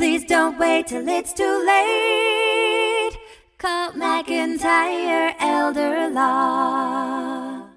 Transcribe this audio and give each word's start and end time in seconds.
Please 0.00 0.24
don't 0.24 0.58
wait 0.58 0.86
till 0.86 1.06
it's 1.06 1.34
too 1.34 1.64
late. 1.66 3.18
Call 3.58 3.92
McIntyre 3.92 5.34
Elder 5.38 6.08
Law. 6.08 7.68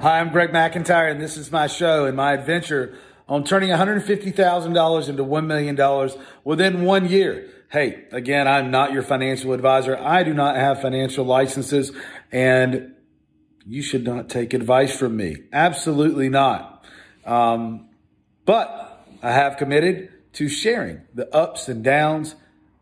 Hi, 0.00 0.20
I'm 0.20 0.30
Greg 0.30 0.50
McIntyre, 0.52 1.10
and 1.10 1.20
this 1.20 1.36
is 1.36 1.50
my 1.50 1.66
show 1.66 2.06
and 2.06 2.16
my 2.16 2.34
adventure 2.34 2.96
on 3.28 3.42
turning 3.42 3.70
$150,000 3.70 5.08
into 5.08 5.24
$1 5.24 5.46
million 5.46 6.10
within 6.44 6.82
one 6.84 7.08
year. 7.08 7.50
Hey, 7.68 8.04
again, 8.12 8.46
I'm 8.46 8.70
not 8.70 8.92
your 8.92 9.02
financial 9.02 9.52
advisor. 9.52 9.98
I 9.98 10.22
do 10.22 10.34
not 10.34 10.54
have 10.54 10.80
financial 10.80 11.24
licenses, 11.24 11.90
and 12.30 12.94
you 13.66 13.82
should 13.82 14.04
not 14.04 14.28
take 14.28 14.54
advice 14.54 14.96
from 14.96 15.16
me. 15.16 15.38
Absolutely 15.52 16.28
not. 16.28 16.73
Um, 17.26 17.88
but 18.44 19.06
I 19.22 19.32
have 19.32 19.56
committed 19.56 20.12
to 20.34 20.48
sharing 20.48 21.02
the 21.14 21.34
ups 21.34 21.68
and 21.68 21.82
downs 21.82 22.34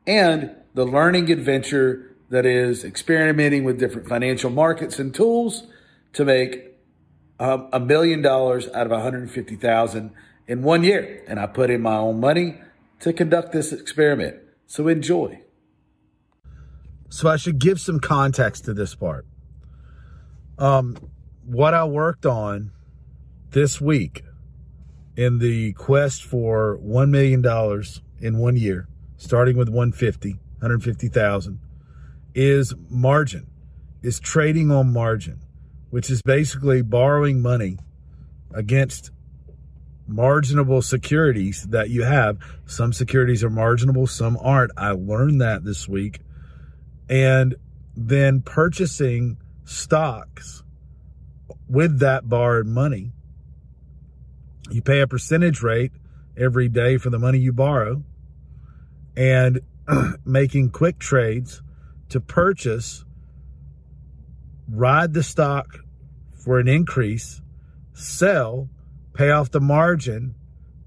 and 0.07 0.55
the 0.75 0.85
learning 0.85 1.31
adventure 1.31 2.17
that 2.31 2.47
is 2.47 2.83
experimenting 2.85 3.63
with 3.63 3.79
different 3.79 4.09
financial 4.09 4.51
markets 4.51 4.99
and 4.99 5.15
tools 5.15 5.65
to 6.15 6.25
make 6.25 6.79
um, 7.39 7.69
a 7.73 7.81
million 7.81 8.23
dollars 8.23 8.69
out 8.69 8.87
of 8.87 8.93
150,000 8.93 10.11
in 10.47 10.63
one 10.63 10.83
year. 10.83 11.25
And 11.29 11.39
I 11.39 11.47
put 11.47 11.71
in 11.71 11.83
my 11.83 11.97
own 11.97 12.21
money 12.21 12.61
to 13.01 13.13
conduct 13.13 13.53
this 13.53 13.73
experiment. 13.73 14.37
So 14.67 14.89
enjoy. 14.89 15.43
So 17.11 17.29
I 17.29 17.37
should 17.37 17.59
give 17.59 17.81
some 17.81 18.01
context 18.01 18.65
to 18.65 18.73
this 18.73 18.95
part. 18.95 19.27
Um, 20.59 20.97
what 21.45 21.75
I 21.75 21.85
worked 21.85 22.25
on 22.25 22.71
this 23.51 23.81
week 23.81 24.25
in 25.17 25.39
the 25.39 25.73
quest 25.75 26.25
for 26.25 26.79
$1 26.79 27.11
million 27.11 27.45
in 28.21 28.39
one 28.39 28.57
year, 28.57 28.89
starting 29.17 29.57
with 29.57 29.69
150, 29.69 30.33
150,000, 30.33 31.61
is 32.35 32.75
margin, 32.89 33.47
is 34.03 34.19
trading 34.19 34.71
on 34.71 34.93
margin, 34.93 35.41
which 35.91 36.09
is 36.11 36.23
basically 36.23 36.83
borrowing 36.83 37.43
money 37.43 37.79
against 38.55 39.11
marginable 40.07 40.83
securities 40.83 41.67
that 41.69 41.91
you 41.91 42.03
have. 42.03 42.39
Some 42.67 42.93
securities 42.93 43.45
are 43.45 43.51
marginable, 43.51 44.07
some 44.07 44.39
aren't. 44.41 44.73
I 44.77 44.91
learned 44.93 45.41
that 45.41 45.65
this 45.65 45.89
week. 45.89 46.21
And 47.09 47.55
then 47.95 48.41
purchasing 48.41 49.37
stocks 49.65 50.63
with 51.69 51.99
that 52.01 52.29
borrowed 52.29 52.67
money 52.67 53.13
you 54.71 54.83
pay 54.83 55.01
a 55.01 55.07
percentage 55.07 55.63
rate 55.63 55.93
every 56.37 56.69
day 56.69 56.97
for 56.97 57.11
the 57.11 57.19
money 57.19 57.39
you 57.39 57.53
borrow 57.53 58.03
and 59.17 59.61
making 60.25 60.71
quick 60.71 60.99
trades 60.99 61.63
to 62.09 62.21
purchase, 62.21 63.05
ride 64.69 65.13
the 65.13 65.23
stock 65.23 65.79
for 66.45 66.59
an 66.59 66.69
increase, 66.69 67.41
sell, 67.93 68.69
pay 69.15 69.31
off 69.31 69.51
the 69.51 69.61
margin, 69.61 70.35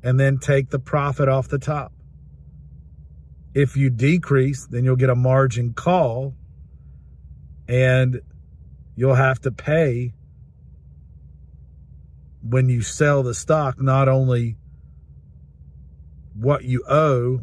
and 0.03 0.19
then 0.19 0.37
take 0.37 0.69
the 0.69 0.79
profit 0.79 1.27
off 1.27 1.47
the 1.47 1.59
top. 1.59 1.91
If 3.53 3.77
you 3.77 3.89
decrease, 3.89 4.65
then 4.67 4.83
you'll 4.83 4.95
get 4.97 5.09
a 5.09 5.15
margin 5.15 5.73
call 5.73 6.35
and 7.67 8.21
you'll 8.95 9.15
have 9.15 9.39
to 9.41 9.51
pay 9.51 10.13
when 12.47 12.69
you 12.69 12.81
sell 12.81 13.23
the 13.23 13.33
stock, 13.33 13.81
not 13.81 14.07
only 14.07 14.55
what 16.35 16.63
you 16.63 16.83
owe 16.87 17.41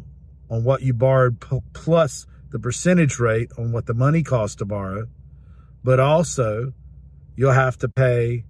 on 0.49 0.63
what 0.63 0.81
you 0.81 0.93
borrowed 0.93 1.43
plus 1.73 2.25
the 2.51 2.59
percentage 2.59 3.19
rate 3.19 3.51
on 3.57 3.71
what 3.71 3.85
the 3.85 3.93
money 3.93 4.23
costs 4.23 4.55
to 4.57 4.65
borrow, 4.65 5.07
but 5.83 5.99
also 5.99 6.71
you'll 7.35 7.51
have 7.51 7.77
to 7.77 7.89
pay 7.89 8.45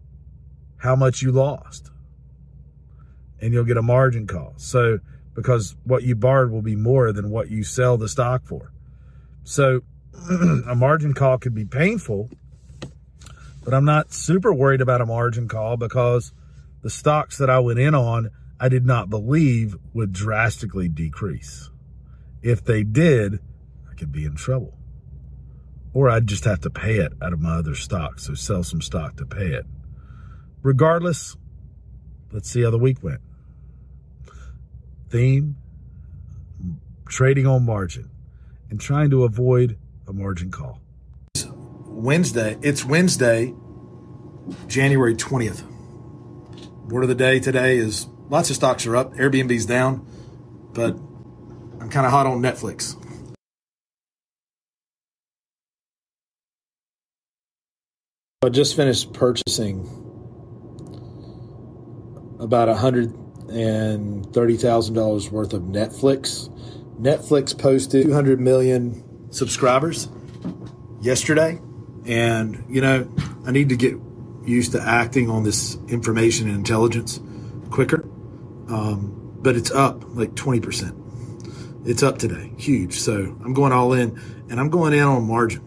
how 0.77 0.95
much 0.95 1.21
you 1.21 1.31
lost 1.31 1.89
and 3.41 3.53
you'll 3.53 3.63
get 3.63 3.77
a 3.77 3.81
margin 3.81 4.27
call. 4.27 4.53
So, 4.57 4.99
because 5.33 5.75
what 5.85 6.03
you 6.03 6.15
borrowed 6.15 6.51
will 6.51 6.61
be 6.61 6.75
more 6.75 7.11
than 7.11 7.31
what 7.31 7.49
you 7.49 7.63
sell 7.63 7.97
the 7.97 8.07
stock 8.07 8.45
for. 8.45 8.71
So, 9.43 9.81
a 10.29 10.75
margin 10.75 11.13
call 11.13 11.39
could 11.39 11.55
be 11.55 11.65
painful, 11.65 12.29
but 13.63 13.73
I'm 13.73 13.85
not 13.85 14.13
super 14.13 14.53
worried 14.53 14.81
about 14.81 15.01
a 15.01 15.05
margin 15.05 15.47
call 15.47 15.77
because 15.77 16.31
the 16.83 16.89
stocks 16.89 17.37
that 17.37 17.49
I 17.49 17.59
went 17.59 17.79
in 17.79 17.95
on, 17.95 18.29
I 18.59 18.69
did 18.69 18.85
not 18.85 19.09
believe 19.09 19.77
would 19.93 20.11
drastically 20.11 20.89
decrease. 20.89 21.69
If 22.41 22.63
they 22.63 22.83
did, 22.83 23.39
I 23.89 23.95
could 23.95 24.11
be 24.11 24.25
in 24.25 24.35
trouble. 24.35 24.77
Or 25.93 26.09
I'd 26.09 26.27
just 26.27 26.43
have 26.43 26.59
to 26.61 26.69
pay 26.69 26.97
it 26.97 27.13
out 27.21 27.33
of 27.33 27.39
my 27.39 27.55
other 27.55 27.73
stocks, 27.73 28.27
so 28.27 28.33
sell 28.33 28.63
some 28.63 28.81
stock 28.81 29.15
to 29.17 29.25
pay 29.25 29.47
it. 29.47 29.65
Regardless, 30.61 31.37
let's 32.31 32.49
see 32.49 32.63
how 32.63 32.69
the 32.69 32.77
week 32.77 33.01
went. 33.01 33.21
Theme, 35.09 35.55
trading 37.07 37.47
on 37.47 37.65
margin 37.65 38.09
and 38.69 38.81
trying 38.81 39.09
to 39.11 39.23
avoid 39.23 39.77
a 40.07 40.13
margin 40.13 40.51
call. 40.51 40.81
Wednesday, 41.85 42.57
it's 42.61 42.83
Wednesday, 42.83 43.53
January 44.67 45.15
20th 45.15 45.72
word 46.87 47.03
of 47.03 47.09
the 47.09 47.15
day 47.15 47.39
today 47.39 47.77
is 47.77 48.07
lots 48.29 48.49
of 48.49 48.55
stocks 48.55 48.85
are 48.85 48.95
up. 48.95 49.13
Airbnb's 49.13 49.65
down, 49.65 50.07
but 50.73 50.95
I'm 51.79 51.89
kind 51.89 52.05
of 52.05 52.11
hot 52.11 52.25
on 52.25 52.41
Netflix. 52.41 52.97
I 58.43 58.49
just 58.49 58.75
finished 58.75 59.13
purchasing 59.13 59.87
about 62.39 62.67
$130,000 62.67 65.31
worth 65.31 65.53
of 65.53 65.61
Netflix. 65.61 66.49
Netflix 66.99 67.57
posted 67.57 68.03
200 68.03 68.41
million 68.41 69.31
subscribers 69.31 70.09
yesterday. 71.01 71.61
And, 72.05 72.65
you 72.67 72.81
know, 72.81 73.09
I 73.45 73.51
need 73.51 73.69
to 73.69 73.77
get 73.77 73.95
used 74.45 74.73
to 74.73 74.81
acting 74.81 75.29
on 75.29 75.43
this 75.43 75.77
information 75.87 76.47
and 76.47 76.57
intelligence 76.57 77.19
quicker. 77.69 78.03
Um, 78.69 79.37
but 79.41 79.55
it's 79.55 79.71
up 79.71 80.03
like 80.15 80.35
20%. 80.35 81.87
It's 81.87 82.01
up 82.01 82.17
today, 82.17 82.51
huge. 82.57 82.99
So 82.99 83.37
I'm 83.43 83.53
going 83.53 83.73
all 83.73 83.93
in 83.93 84.19
and 84.49 84.59
I'm 84.59 84.69
going 84.69 84.93
in 84.93 85.03
on 85.03 85.27
margin, 85.27 85.61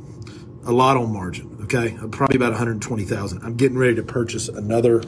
a 0.64 0.72
lot 0.72 0.96
on 0.96 1.12
margin. 1.12 1.58
Okay. 1.64 1.96
Probably 2.10 2.36
about 2.36 2.52
120,000. 2.52 3.42
I'm 3.42 3.56
getting 3.56 3.76
ready 3.76 3.96
to 3.96 4.02
purchase 4.02 4.48
another 4.48 5.00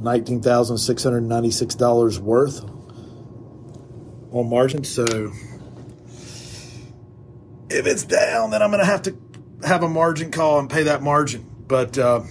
$19,696 0.00 2.18
worth 2.18 2.64
on 4.30 4.48
margin. 4.48 4.84
So 4.84 5.04
if 7.70 7.86
it's 7.86 8.04
down, 8.04 8.50
then 8.50 8.60
I'm 8.62 8.70
going 8.70 8.80
to 8.80 8.86
have 8.86 9.02
to 9.02 9.16
have 9.64 9.82
a 9.82 9.88
margin 9.88 10.30
call 10.30 10.58
and 10.58 10.68
pay 10.68 10.84
that 10.84 11.02
margin. 11.02 11.48
But 11.66 11.96
uh, 11.98 12.22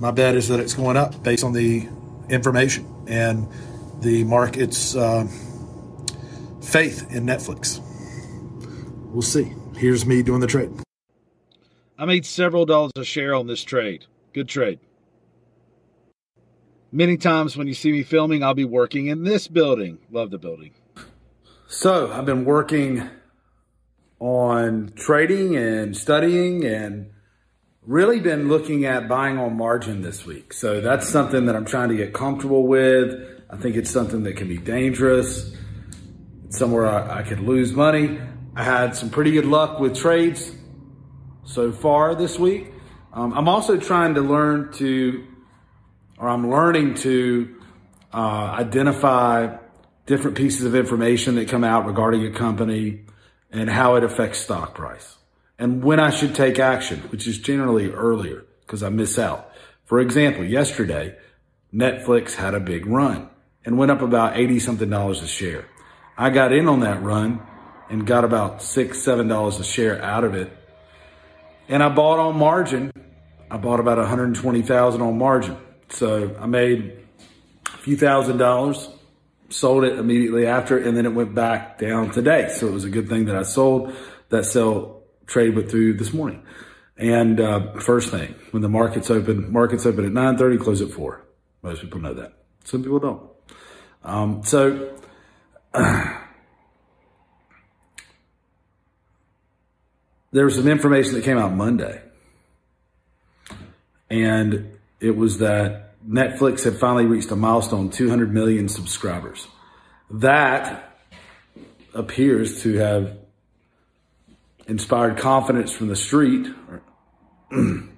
my 0.00 0.10
bet 0.10 0.34
is 0.34 0.48
that 0.48 0.60
it's 0.60 0.74
going 0.74 0.96
up 0.96 1.22
based 1.22 1.44
on 1.44 1.52
the 1.52 1.88
information 2.28 2.88
and 3.06 3.48
the 4.00 4.24
market's 4.24 4.96
uh, 4.96 5.26
faith 6.62 7.06
in 7.10 7.24
Netflix. 7.24 7.80
We'll 9.12 9.22
see. 9.22 9.52
Here's 9.76 10.06
me 10.06 10.22
doing 10.22 10.40
the 10.40 10.46
trade. 10.46 10.70
I 11.98 12.04
made 12.04 12.26
several 12.26 12.66
dollars 12.66 12.92
a 12.96 13.04
share 13.04 13.34
on 13.34 13.46
this 13.46 13.62
trade. 13.62 14.06
Good 14.32 14.48
trade. 14.48 14.80
Many 16.90 17.16
times 17.16 17.56
when 17.56 17.68
you 17.68 17.74
see 17.74 17.92
me 17.92 18.02
filming, 18.02 18.42
I'll 18.42 18.54
be 18.54 18.64
working 18.64 19.06
in 19.06 19.24
this 19.24 19.48
building. 19.48 19.98
Love 20.10 20.30
the 20.30 20.38
building. 20.38 20.72
So 21.68 22.12
I've 22.12 22.26
been 22.26 22.44
working 22.44 23.08
on 24.22 24.92
trading 24.94 25.56
and 25.56 25.96
studying 25.96 26.64
and 26.64 27.10
really 27.84 28.20
been 28.20 28.48
looking 28.48 28.84
at 28.84 29.08
buying 29.08 29.36
on 29.36 29.56
margin 29.56 30.00
this 30.00 30.24
week. 30.24 30.52
So 30.52 30.80
that's 30.80 31.08
something 31.08 31.46
that 31.46 31.56
I'm 31.56 31.64
trying 31.64 31.88
to 31.88 31.96
get 31.96 32.14
comfortable 32.14 32.68
with. 32.68 33.20
I 33.50 33.56
think 33.56 33.74
it's 33.74 33.90
something 33.90 34.22
that 34.22 34.36
can 34.36 34.46
be 34.46 34.58
dangerous. 34.58 35.52
It's 36.44 36.56
somewhere 36.56 36.86
I, 36.86 37.18
I 37.18 37.22
could 37.24 37.40
lose 37.40 37.72
money. 37.72 38.20
I 38.54 38.62
had 38.62 38.94
some 38.94 39.10
pretty 39.10 39.32
good 39.32 39.44
luck 39.44 39.80
with 39.80 39.96
trades 39.96 40.52
so 41.42 41.72
far 41.72 42.14
this 42.14 42.38
week. 42.38 42.72
Um, 43.12 43.32
I'm 43.32 43.48
also 43.48 43.76
trying 43.76 44.14
to 44.14 44.20
learn 44.20 44.72
to, 44.74 45.26
or 46.16 46.28
I'm 46.28 46.48
learning 46.48 46.94
to 46.94 47.56
uh, 48.14 48.54
identify 48.56 49.56
different 50.06 50.36
pieces 50.36 50.64
of 50.64 50.76
information 50.76 51.34
that 51.34 51.48
come 51.48 51.64
out 51.64 51.86
regarding 51.86 52.24
a 52.24 52.30
company 52.30 53.06
and 53.52 53.70
how 53.70 53.96
it 53.96 54.04
affects 54.04 54.38
stock 54.38 54.74
price 54.74 55.16
and 55.62 55.84
when 55.84 56.00
I 56.00 56.10
should 56.10 56.34
take 56.34 56.58
action, 56.58 57.02
which 57.12 57.28
is 57.28 57.38
generally 57.38 57.88
earlier 57.92 58.44
because 58.62 58.82
I 58.82 58.88
miss 58.88 59.16
out. 59.16 59.48
For 59.84 60.00
example, 60.00 60.44
yesterday, 60.44 61.16
Netflix 61.72 62.34
had 62.34 62.54
a 62.54 62.58
big 62.58 62.84
run 62.84 63.28
and 63.64 63.78
went 63.78 63.92
up 63.92 64.02
about 64.02 64.36
80 64.36 64.58
something 64.58 64.90
dollars 64.90 65.22
a 65.22 65.28
share. 65.28 65.66
I 66.18 66.30
got 66.30 66.52
in 66.52 66.68
on 66.68 66.80
that 66.80 67.00
run 67.00 67.40
and 67.88 68.04
got 68.04 68.24
about 68.24 68.60
six, 68.60 68.98
seven 69.02 69.28
dollars 69.28 69.60
a 69.60 69.64
share 69.64 70.02
out 70.02 70.24
of 70.24 70.34
it. 70.34 70.50
And 71.68 71.80
I 71.80 71.90
bought 71.90 72.18
on 72.18 72.36
margin. 72.36 72.90
I 73.48 73.56
bought 73.56 73.78
about 73.78 73.98
120,000 73.98 75.00
on 75.00 75.16
margin. 75.16 75.56
So 75.90 76.34
I 76.40 76.46
made 76.46 76.98
a 77.72 77.78
few 77.78 77.96
thousand 77.96 78.38
dollars, 78.38 78.88
sold 79.52 79.84
it 79.84 79.98
immediately 79.98 80.46
after, 80.46 80.78
and 80.78 80.96
then 80.96 81.06
it 81.06 81.14
went 81.14 81.34
back 81.34 81.78
down 81.78 82.10
today. 82.10 82.48
So 82.48 82.66
it 82.66 82.72
was 82.72 82.84
a 82.84 82.90
good 82.90 83.08
thing 83.08 83.26
that 83.26 83.36
I 83.36 83.42
sold 83.42 83.94
that 84.30 84.44
sell 84.46 85.02
trade 85.26 85.54
went 85.54 85.70
through 85.70 85.94
this 85.94 86.12
morning. 86.12 86.42
And 86.96 87.40
uh, 87.40 87.72
first 87.80 88.10
thing, 88.10 88.34
when 88.50 88.62
the 88.62 88.68
markets 88.68 89.10
open, 89.10 89.52
markets 89.52 89.86
open 89.86 90.04
at 90.04 90.12
9.30, 90.12 90.60
close 90.60 90.80
at 90.80 90.90
4. 90.90 91.24
Most 91.62 91.80
people 91.82 92.00
know 92.00 92.14
that. 92.14 92.32
Some 92.64 92.82
people 92.82 92.98
don't. 92.98 93.22
Um, 94.04 94.42
so 94.44 94.96
uh, 95.74 96.14
there 100.32 100.44
was 100.44 100.56
some 100.56 100.68
information 100.68 101.14
that 101.14 101.24
came 101.24 101.38
out 101.38 101.52
Monday. 101.52 102.02
And 104.10 104.78
it 105.00 105.16
was 105.16 105.38
that 105.38 105.91
Netflix 106.08 106.64
had 106.64 106.78
finally 106.78 107.06
reached 107.06 107.30
a 107.30 107.36
milestone 107.36 107.90
200 107.90 108.32
million 108.32 108.68
subscribers. 108.68 109.46
That 110.10 110.98
appears 111.94 112.62
to 112.62 112.76
have 112.78 113.18
inspired 114.66 115.18
confidence 115.18 115.72
from 115.72 115.88
the 115.88 115.96
street. 115.96 116.48
and 117.50 117.90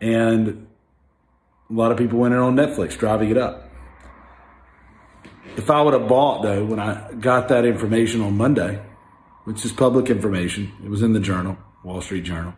a 0.00 1.72
lot 1.72 1.92
of 1.92 1.98
people 1.98 2.18
went 2.18 2.34
in 2.34 2.40
on 2.40 2.56
Netflix, 2.56 2.96
driving 2.96 3.30
it 3.30 3.38
up. 3.38 3.68
If 5.56 5.70
I 5.70 5.82
would 5.82 5.94
have 5.94 6.08
bought, 6.08 6.42
though, 6.42 6.64
when 6.64 6.78
I 6.78 7.12
got 7.12 7.48
that 7.48 7.64
information 7.64 8.20
on 8.20 8.36
Monday, 8.36 8.80
which 9.44 9.64
is 9.64 9.72
public 9.72 10.08
information, 10.08 10.72
it 10.84 10.88
was 10.88 11.02
in 11.02 11.12
the 11.12 11.20
journal, 11.20 11.58
Wall 11.84 12.00
Street 12.00 12.24
Journal, 12.24 12.54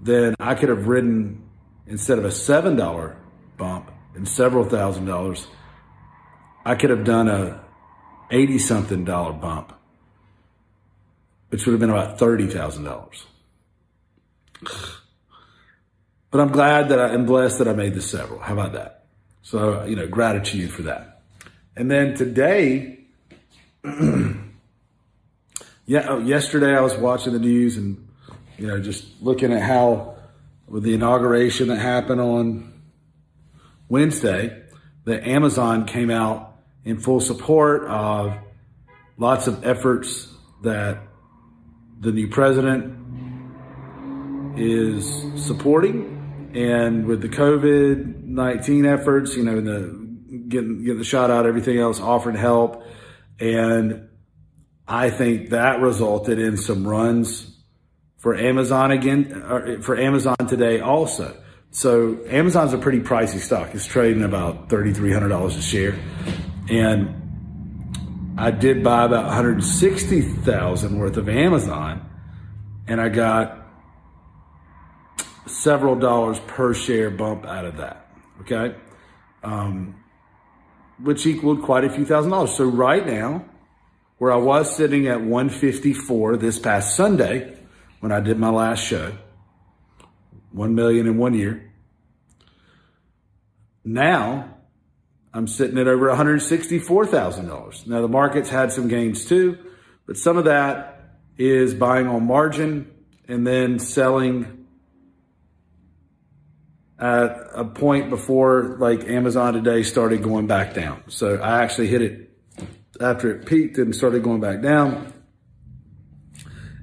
then 0.00 0.34
I 0.40 0.54
could 0.54 0.68
have 0.68 0.88
ridden, 0.88 1.42
instead 1.86 2.18
of 2.18 2.24
a 2.24 2.28
$7 2.28 3.16
bump 3.56 3.90
and 4.14 4.28
several 4.28 4.64
thousand 4.64 5.06
dollars, 5.06 5.46
I 6.64 6.74
could 6.74 6.90
have 6.90 7.04
done 7.04 7.28
a 7.28 7.60
80 8.30 8.58
something 8.58 9.04
dollar 9.04 9.32
bump, 9.32 9.72
which 11.50 11.64
would 11.66 11.72
have 11.72 11.80
been 11.80 11.90
about 11.90 12.18
$30,000. 12.18 13.24
But 16.28 16.40
I'm 16.40 16.50
glad 16.52 16.88
that 16.90 16.98
I 16.98 17.14
am 17.14 17.24
blessed 17.24 17.60
that 17.60 17.68
I 17.68 17.72
made 17.72 17.94
the 17.94 18.02
several. 18.02 18.40
How 18.40 18.52
about 18.52 18.72
that? 18.72 19.04
So, 19.42 19.84
you 19.84 19.96
know, 19.96 20.06
gratitude 20.08 20.70
for 20.70 20.82
that. 20.82 21.22
And 21.76 21.90
then 21.90 22.14
today, 22.14 22.98
yeah, 25.86 26.06
oh, 26.08 26.18
yesterday 26.18 26.76
I 26.76 26.80
was 26.80 26.94
watching 26.96 27.32
the 27.32 27.38
news 27.38 27.76
and, 27.78 28.08
you 28.58 28.66
know, 28.66 28.80
just 28.80 29.06
looking 29.22 29.52
at 29.52 29.62
how 29.62 30.16
with 30.66 30.82
the 30.82 30.94
inauguration 30.94 31.68
that 31.68 31.78
happened 31.78 32.20
on 32.20 32.75
Wednesday, 33.88 34.62
that 35.04 35.26
Amazon 35.26 35.86
came 35.86 36.10
out 36.10 36.56
in 36.84 36.98
full 36.98 37.20
support 37.20 37.84
of 37.84 38.36
lots 39.16 39.46
of 39.46 39.64
efforts 39.64 40.32
that 40.62 40.98
the 42.00 42.12
new 42.12 42.28
president 42.28 42.94
is 44.58 45.24
supporting. 45.36 46.50
And 46.54 47.06
with 47.06 47.20
the 47.20 47.28
COVID 47.28 48.24
19 48.24 48.86
efforts, 48.86 49.36
you 49.36 49.44
know, 49.44 49.60
the 49.60 50.06
getting, 50.48 50.82
getting 50.82 50.98
the 50.98 51.04
shot 51.04 51.30
out, 51.30 51.46
everything 51.46 51.78
else, 51.78 52.00
offering 52.00 52.36
help. 52.36 52.82
And 53.38 54.08
I 54.86 55.10
think 55.10 55.50
that 55.50 55.80
resulted 55.80 56.38
in 56.38 56.56
some 56.56 56.86
runs 56.86 57.52
for 58.18 58.34
Amazon 58.34 58.90
again, 58.90 59.82
for 59.82 59.96
Amazon 59.96 60.36
today 60.48 60.80
also. 60.80 61.36
So 61.70 62.18
Amazon's 62.28 62.72
a 62.72 62.78
pretty 62.78 63.00
pricey 63.00 63.38
stock. 63.38 63.74
It's 63.74 63.86
trading 63.86 64.22
about 64.22 64.68
$3,300 64.68 65.46
a 65.46 65.62
share. 65.62 65.98
And 66.70 68.34
I 68.38 68.50
did 68.50 68.82
buy 68.82 69.04
about 69.04 69.26
160,000 69.26 70.98
worth 70.98 71.16
of 71.16 71.28
Amazon 71.28 72.06
and 72.88 73.00
I 73.00 73.08
got 73.08 73.66
several 75.46 75.96
dollars 75.96 76.38
per 76.46 76.74
share 76.74 77.10
bump 77.10 77.44
out 77.44 77.64
of 77.64 77.78
that. 77.78 78.06
Okay. 78.42 78.74
Um, 79.42 80.02
which 81.02 81.26
equaled 81.26 81.62
quite 81.62 81.84
a 81.84 81.90
few 81.90 82.04
thousand 82.04 82.30
dollars. 82.30 82.56
So 82.56 82.64
right 82.64 83.06
now, 83.06 83.44
where 84.18 84.32
I 84.32 84.36
was 84.36 84.74
sitting 84.74 85.08
at 85.08 85.20
154 85.20 86.36
this 86.36 86.58
past 86.58 86.96
Sunday 86.96 87.56
when 88.00 88.12
I 88.12 88.20
did 88.20 88.38
my 88.38 88.48
last 88.48 88.82
show, 88.82 89.12
1 90.56 90.74
million 90.74 91.06
in 91.06 91.18
one 91.18 91.34
year. 91.34 91.70
Now 93.84 94.56
I'm 95.32 95.46
sitting 95.46 95.78
at 95.78 95.86
over 95.86 96.06
$164,000. 96.06 97.86
Now 97.86 98.00
the 98.00 98.08
market's 98.08 98.48
had 98.48 98.72
some 98.72 98.88
gains 98.88 99.26
too, 99.26 99.58
but 100.06 100.16
some 100.16 100.38
of 100.38 100.46
that 100.46 101.18
is 101.36 101.74
buying 101.74 102.06
on 102.06 102.26
margin 102.26 102.90
and 103.28 103.46
then 103.46 103.78
selling 103.78 104.66
at 106.98 107.36
a 107.54 107.64
point 107.64 108.08
before 108.08 108.76
like 108.80 109.04
Amazon 109.04 109.52
today 109.52 109.82
started 109.82 110.22
going 110.22 110.46
back 110.46 110.72
down. 110.72 111.02
So 111.08 111.36
I 111.36 111.62
actually 111.62 111.88
hit 111.88 112.00
it 112.00 112.30
after 112.98 113.30
it 113.30 113.44
peaked 113.44 113.76
and 113.76 113.94
started 113.94 114.22
going 114.22 114.40
back 114.40 114.62
down 114.62 115.12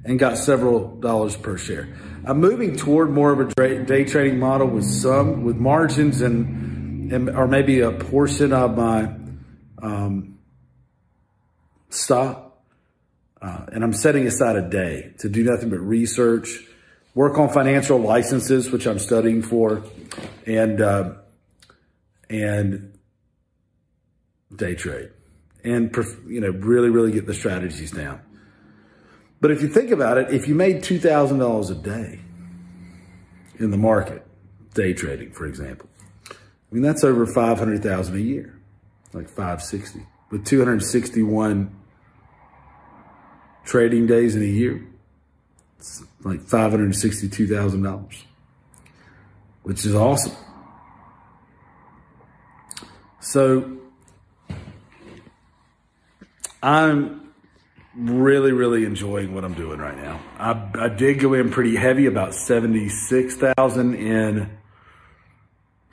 and 0.04 0.18
got 0.18 0.38
several 0.38 0.96
dollars 0.96 1.36
per 1.36 1.56
share. 1.56 1.88
I'm 2.26 2.40
moving 2.40 2.76
toward 2.76 3.10
more 3.10 3.32
of 3.32 3.40
a 3.40 3.84
day 3.84 4.04
trading 4.04 4.38
model 4.38 4.66
with 4.66 4.84
some, 4.84 5.44
with 5.44 5.56
margins 5.56 6.20
and, 6.20 7.12
and 7.12 7.30
or 7.30 7.46
maybe 7.46 7.80
a 7.80 7.92
portion 7.92 8.52
of 8.52 8.76
my 8.76 9.14
um. 9.82 10.38
Uh, 13.44 13.66
and 13.72 13.84
I'm 13.84 13.92
setting 13.92 14.26
aside 14.26 14.56
a 14.56 14.68
day 14.68 15.12
to 15.18 15.28
do 15.28 15.44
nothing 15.44 15.68
but 15.68 15.78
research, 15.78 16.60
work 17.14 17.38
on 17.38 17.50
financial 17.50 17.98
licenses, 17.98 18.70
which 18.70 18.86
I'm 18.86 18.98
studying 18.98 19.42
for, 19.42 19.84
and 20.46 20.80
uh, 20.80 21.12
and 22.30 22.98
day 24.54 24.74
trade, 24.74 25.10
and 25.62 25.94
you 26.26 26.40
know 26.40 26.50
really 26.50 26.88
really 26.88 27.12
get 27.12 27.26
the 27.26 27.34
strategies 27.34 27.90
down. 27.90 28.20
But 29.44 29.50
if 29.50 29.60
you 29.60 29.68
think 29.68 29.90
about 29.90 30.16
it, 30.16 30.32
if 30.32 30.48
you 30.48 30.54
made 30.54 30.82
two 30.82 30.98
thousand 30.98 31.38
dollars 31.38 31.68
a 31.68 31.74
day 31.74 32.18
in 33.58 33.70
the 33.70 33.76
market, 33.76 34.26
day 34.72 34.94
trading, 34.94 35.32
for 35.32 35.44
example, 35.44 35.86
I 36.30 36.34
mean 36.70 36.82
that's 36.82 37.04
over 37.04 37.26
five 37.26 37.58
hundred 37.58 37.82
thousand 37.82 38.16
a 38.16 38.20
year, 38.20 38.58
like 39.12 39.28
five 39.28 39.62
sixty, 39.62 40.06
with 40.30 40.46
two 40.46 40.60
hundred 40.60 40.82
sixty 40.82 41.22
one 41.22 41.76
trading 43.66 44.06
days 44.06 44.34
in 44.34 44.40
a 44.40 44.46
year 44.46 44.86
it's 45.76 46.02
like 46.22 46.40
$562,000, 46.40 48.22
which 49.62 49.84
is 49.84 49.94
awesome. 49.94 50.32
So 53.20 53.76
I'm 56.62 57.33
really, 57.96 58.52
really 58.52 58.84
enjoying 58.84 59.34
what 59.34 59.44
I'm 59.44 59.54
doing 59.54 59.78
right 59.78 59.96
now. 59.96 60.20
I, 60.38 60.84
I 60.84 60.88
did 60.88 61.20
go 61.20 61.34
in 61.34 61.50
pretty 61.50 61.76
heavy, 61.76 62.06
about 62.06 62.34
76,000 62.34 63.94
in 63.94 64.50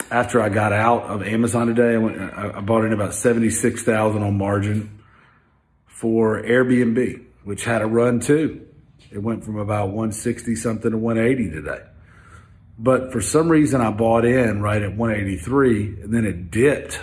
after 0.09 0.41
I 0.41 0.49
got 0.49 0.73
out 0.73 1.03
of 1.03 1.23
Amazon 1.23 1.67
today. 1.67 1.93
I 1.93 1.97
went, 1.97 2.19
I 2.21 2.61
bought 2.61 2.85
in 2.85 2.93
about 2.93 3.13
76,000 3.13 4.23
on 4.23 4.37
margin 4.37 4.99
for 5.87 6.41
Airbnb, 6.41 7.23
which 7.43 7.63
had 7.63 7.81
a 7.81 7.85
run 7.85 8.19
too. 8.19 8.67
It 9.11 9.19
went 9.19 9.43
from 9.43 9.57
about 9.57 9.87
160 9.87 10.55
something 10.55 10.91
to 10.91 10.97
180 10.97 11.51
today. 11.51 11.83
But 12.79 13.11
for 13.11 13.21
some 13.21 13.49
reason, 13.49 13.81
I 13.81 13.91
bought 13.91 14.25
in 14.25 14.61
right 14.61 14.81
at 14.81 14.95
183 14.95 16.01
and 16.01 16.13
then 16.13 16.25
it 16.25 16.49
dipped 16.49 16.99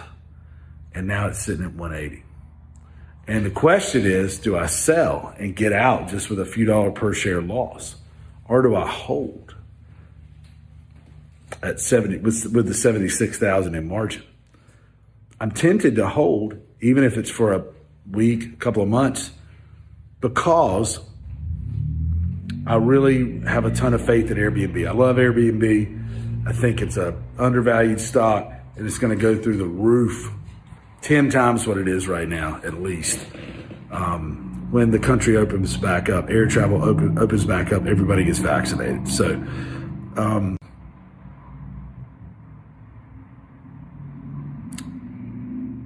and 0.95 1.07
now 1.07 1.29
it's 1.29 1.39
sitting 1.39 1.65
at 1.65 1.75
180. 1.75 2.25
And 3.29 3.45
the 3.45 3.51
question 3.51 4.07
is, 4.07 4.39
do 4.39 4.57
I 4.57 4.67
sell 4.67 5.35
and 5.39 5.55
get 5.55 5.75
out 5.75 6.09
just 6.09 6.31
with 6.31 6.41
a 6.41 6.47
few 6.47 6.65
dollar 6.65 6.91
per 6.91 7.13
share 7.13 7.43
loss 7.43 7.97
or 8.49 8.63
do 8.63 8.75
I 8.75 8.89
hold 8.89 9.55
at 11.63 11.79
70 11.79 12.19
with, 12.21 12.47
with 12.55 12.67
the 12.67 12.75
76,000 12.75 13.75
in 13.75 13.87
margin? 13.87 14.23
I'm 15.39 15.51
tempted 15.51 15.95
to 15.97 16.09
hold 16.09 16.59
even 16.81 17.05
if 17.05 17.19
it's 17.19 17.31
for 17.31 17.53
a 17.53 17.65
week, 18.11 18.45
a 18.45 18.57
couple 18.57 18.83
of 18.83 18.89
months 18.89 19.31
because 20.21 20.99
I 22.67 22.77
really 22.77 23.41
have 23.41 23.67
a 23.67 23.71
ton 23.71 23.93
of 23.93 24.05
faith 24.05 24.31
in 24.31 24.39
Airbnb. 24.39 24.89
I 24.89 24.93
love 24.93 25.17
Airbnb. 25.17 26.47
I 26.49 26.53
think 26.53 26.81
it's 26.81 26.97
a 26.97 27.15
undervalued 27.39 28.01
stock 28.01 28.51
and 28.77 28.87
it's 28.87 28.99
going 28.99 29.15
to 29.15 29.23
go 29.23 29.37
through 29.37 29.59
the 29.59 29.67
roof 29.67 30.33
10 31.03 31.31
times 31.31 31.67
what 31.67 31.79
it 31.79 31.89
is 31.89 32.09
right 32.09 32.29
now, 32.29 32.61
at 32.65 32.83
least. 32.83 33.25
Um, 33.91 34.67
when 34.71 34.91
the 34.91 34.99
country 34.99 35.37
opens 35.37 35.77
back 35.77 36.09
up, 36.09 36.29
air 36.29 36.47
travel 36.47 36.85
open, 36.85 37.19
opens 37.19 37.45
back 37.45 37.73
up, 37.73 37.87
everybody 37.87 38.25
gets 38.25 38.39
vaccinated. 38.39 39.09
So, 39.09 39.35
um, 40.17 40.57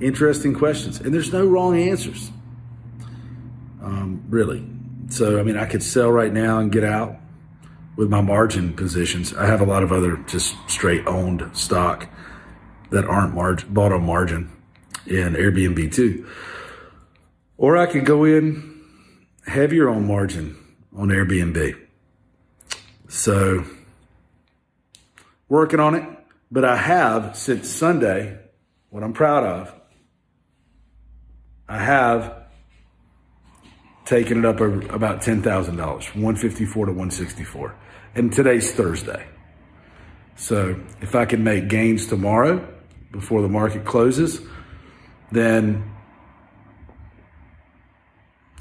interesting 0.00 0.54
questions. 0.54 1.00
And 1.00 1.14
there's 1.14 1.32
no 1.32 1.46
wrong 1.46 1.78
answers, 1.78 2.32
um, 3.80 4.24
really. 4.28 4.66
So, 5.10 5.38
I 5.38 5.42
mean, 5.44 5.56
I 5.56 5.66
could 5.66 5.82
sell 5.82 6.10
right 6.10 6.32
now 6.32 6.58
and 6.58 6.72
get 6.72 6.82
out 6.82 7.16
with 7.96 8.08
my 8.08 8.20
margin 8.20 8.72
positions. 8.72 9.34
I 9.34 9.46
have 9.46 9.60
a 9.60 9.66
lot 9.66 9.82
of 9.82 9.92
other 9.92 10.16
just 10.26 10.56
straight 10.66 11.06
owned 11.06 11.48
stock 11.52 12.08
that 12.90 13.04
aren't 13.04 13.34
margin, 13.34 13.72
bought 13.72 13.92
on 13.92 14.04
margin 14.04 14.50
in 15.06 15.34
Airbnb 15.34 15.92
too. 15.92 16.26
Or 17.56 17.76
I 17.76 17.86
could 17.86 18.04
go 18.04 18.24
in 18.24 18.72
have 19.46 19.72
your 19.72 19.88
own 19.88 20.06
margin 20.06 20.56
on 20.96 21.08
Airbnb. 21.08 21.76
So, 23.08 23.64
working 25.48 25.80
on 25.80 25.94
it. 25.94 26.08
But 26.50 26.64
I 26.64 26.76
have 26.76 27.36
since 27.36 27.68
Sunday, 27.68 28.38
what 28.90 29.02
I'm 29.02 29.14
proud 29.14 29.44
of, 29.44 29.74
I 31.66 31.78
have 31.78 32.44
taken 34.04 34.40
it 34.40 34.44
up 34.44 34.60
about 34.60 35.22
$10,000, 35.22 35.42
154 35.44 36.86
to 36.86 36.92
164. 36.92 37.74
And 38.14 38.30
today's 38.30 38.70
Thursday. 38.72 39.26
So 40.36 40.78
if 41.00 41.14
I 41.14 41.24
can 41.24 41.42
make 41.42 41.68
gains 41.68 42.06
tomorrow 42.06 42.66
before 43.10 43.40
the 43.40 43.48
market 43.48 43.86
closes, 43.86 44.42
then 45.32 45.90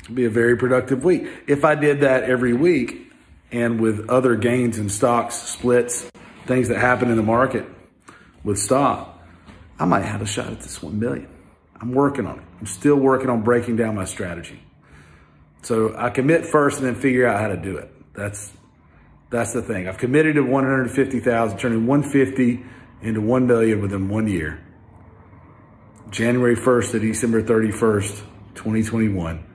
it'll 0.04 0.16
be 0.16 0.26
a 0.26 0.30
very 0.30 0.58
productive 0.58 1.04
week. 1.04 1.28
If 1.48 1.64
I 1.64 1.76
did 1.76 2.02
that 2.02 2.24
every 2.24 2.54
week 2.54 3.12
and 3.52 3.80
with 3.80 4.10
other 4.10 4.36
gains 4.36 4.78
in 4.78 4.90
stocks, 4.90 5.36
splits, 5.36 6.10
things 6.46 6.70
that 6.70 6.80
happen 6.80 7.10
in 7.10 7.18
the 7.18 7.24
market 7.24 7.66
with 8.44 8.58
stock, 8.58 9.20
I 9.80 9.86
might 9.86 10.04
have 10.04 10.22
a 10.22 10.26
shot 10.26 10.48
at 10.48 10.62
this 10.62 10.82
1 10.82 11.00
million. 11.00 11.28
I'm 11.80 11.94
working 11.94 12.26
on 12.26 12.40
it. 12.40 12.46
I'm 12.60 12.68
still 12.68 12.96
working 12.96 13.30
on 13.30 13.42
breaking 13.42 13.76
down 13.76 13.96
my 13.96 14.06
strategy. 14.06 14.62
So 15.64 15.96
I 15.98 16.10
commit 16.10 16.46
first 16.46 16.78
and 16.80 16.88
then 16.88 16.96
figure 16.96 17.28
out 17.28 17.40
how 17.40 17.48
to 17.48 17.58
do 17.58 17.78
it. 17.78 17.92
That's 18.14 18.52
that's 19.30 19.54
the 19.54 19.62
thing. 19.62 19.88
I've 19.88 19.98
committed 19.98 20.36
to 20.36 20.42
150,000, 20.42 21.58
turning 21.58 21.88
150 21.88 22.64
into 23.02 23.22
1 23.22 23.48
million 23.48 23.82
within 23.82 24.10
one 24.10 24.28
year. 24.28 24.60
January 26.12 26.58
1st 26.58 26.92
to 26.92 27.00
December 27.00 27.42
31st, 27.42 28.18
2021. 28.56 29.46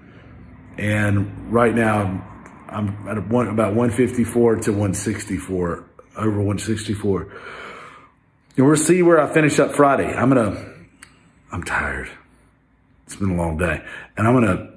And 0.79 1.53
right 1.53 1.75
now 1.75 2.27
I'm 2.69 3.09
at 3.09 3.29
one, 3.29 3.49
about 3.49 3.75
154 3.75 4.57
to 4.57 4.71
164, 4.73 5.85
over 6.17 6.31
164. 6.31 7.33
And 8.57 8.67
we'll 8.67 8.77
see 8.77 9.03
where 9.03 9.21
I 9.21 9.33
finish 9.33 9.59
up 9.59 9.73
Friday. 9.73 10.07
I'm 10.07 10.31
going 10.31 10.51
to, 10.51 10.75
I'm 11.53 11.63
tired. 11.63 12.09
It's 13.05 13.17
been 13.17 13.33
a 13.33 13.37
long 13.37 13.59
day. 13.59 13.85
And 14.17 14.27
I'm 14.27 14.41
going 14.41 14.57
to 14.57 14.73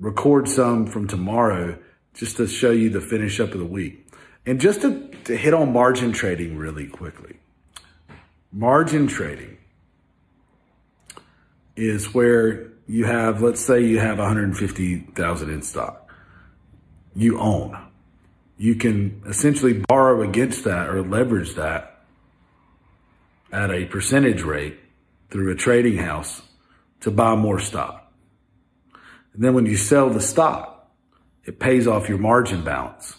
record 0.00 0.48
some 0.48 0.86
from 0.86 1.06
tomorrow 1.06 1.78
just 2.12 2.38
to 2.38 2.48
show 2.48 2.72
you 2.72 2.90
the 2.90 3.00
finish 3.00 3.38
up 3.38 3.52
of 3.52 3.60
the 3.60 3.64
week. 3.64 4.08
And 4.44 4.60
just 4.60 4.82
to, 4.82 5.08
to 5.24 5.36
hit 5.36 5.54
on 5.54 5.72
margin 5.72 6.10
trading 6.10 6.56
really 6.56 6.88
quickly. 6.88 7.36
Margin 8.52 9.06
trading 9.06 9.55
is 11.76 12.14
where 12.14 12.72
you 12.86 13.04
have, 13.04 13.42
let's 13.42 13.60
say 13.60 13.84
you 13.84 13.98
have 13.98 14.18
150,000 14.18 15.50
in 15.50 15.62
stock. 15.62 16.08
You 17.14 17.38
own. 17.38 17.78
You 18.58 18.74
can 18.74 19.22
essentially 19.26 19.84
borrow 19.88 20.22
against 20.22 20.64
that 20.64 20.88
or 20.88 21.02
leverage 21.02 21.54
that 21.54 22.04
at 23.52 23.70
a 23.70 23.84
percentage 23.86 24.42
rate 24.42 24.78
through 25.30 25.52
a 25.52 25.54
trading 25.54 25.98
house 25.98 26.42
to 27.00 27.10
buy 27.10 27.34
more 27.34 27.58
stock. 27.58 28.12
And 29.34 29.44
then 29.44 29.54
when 29.54 29.66
you 29.66 29.76
sell 29.76 30.08
the 30.10 30.20
stock, 30.20 30.90
it 31.44 31.58
pays 31.58 31.86
off 31.86 32.08
your 32.08 32.18
margin 32.18 32.64
balance, 32.64 33.16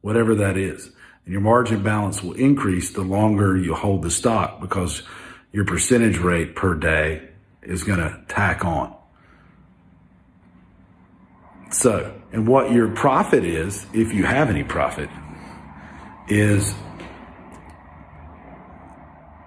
whatever 0.00 0.34
that 0.36 0.56
is. 0.56 0.86
And 1.24 1.32
your 1.32 1.40
margin 1.40 1.82
balance 1.82 2.22
will 2.22 2.34
increase 2.34 2.92
the 2.92 3.02
longer 3.02 3.56
you 3.56 3.74
hold 3.74 4.02
the 4.02 4.10
stock 4.10 4.60
because 4.60 5.02
your 5.52 5.64
percentage 5.64 6.18
rate 6.18 6.54
per 6.54 6.74
day 6.74 7.29
is 7.62 7.84
going 7.84 7.98
to 7.98 8.20
tack 8.28 8.64
on. 8.64 8.94
So, 11.70 12.20
and 12.32 12.48
what 12.48 12.72
your 12.72 12.88
profit 12.88 13.44
is, 13.44 13.86
if 13.92 14.12
you 14.12 14.24
have 14.24 14.50
any 14.50 14.64
profit, 14.64 15.08
is 16.28 16.74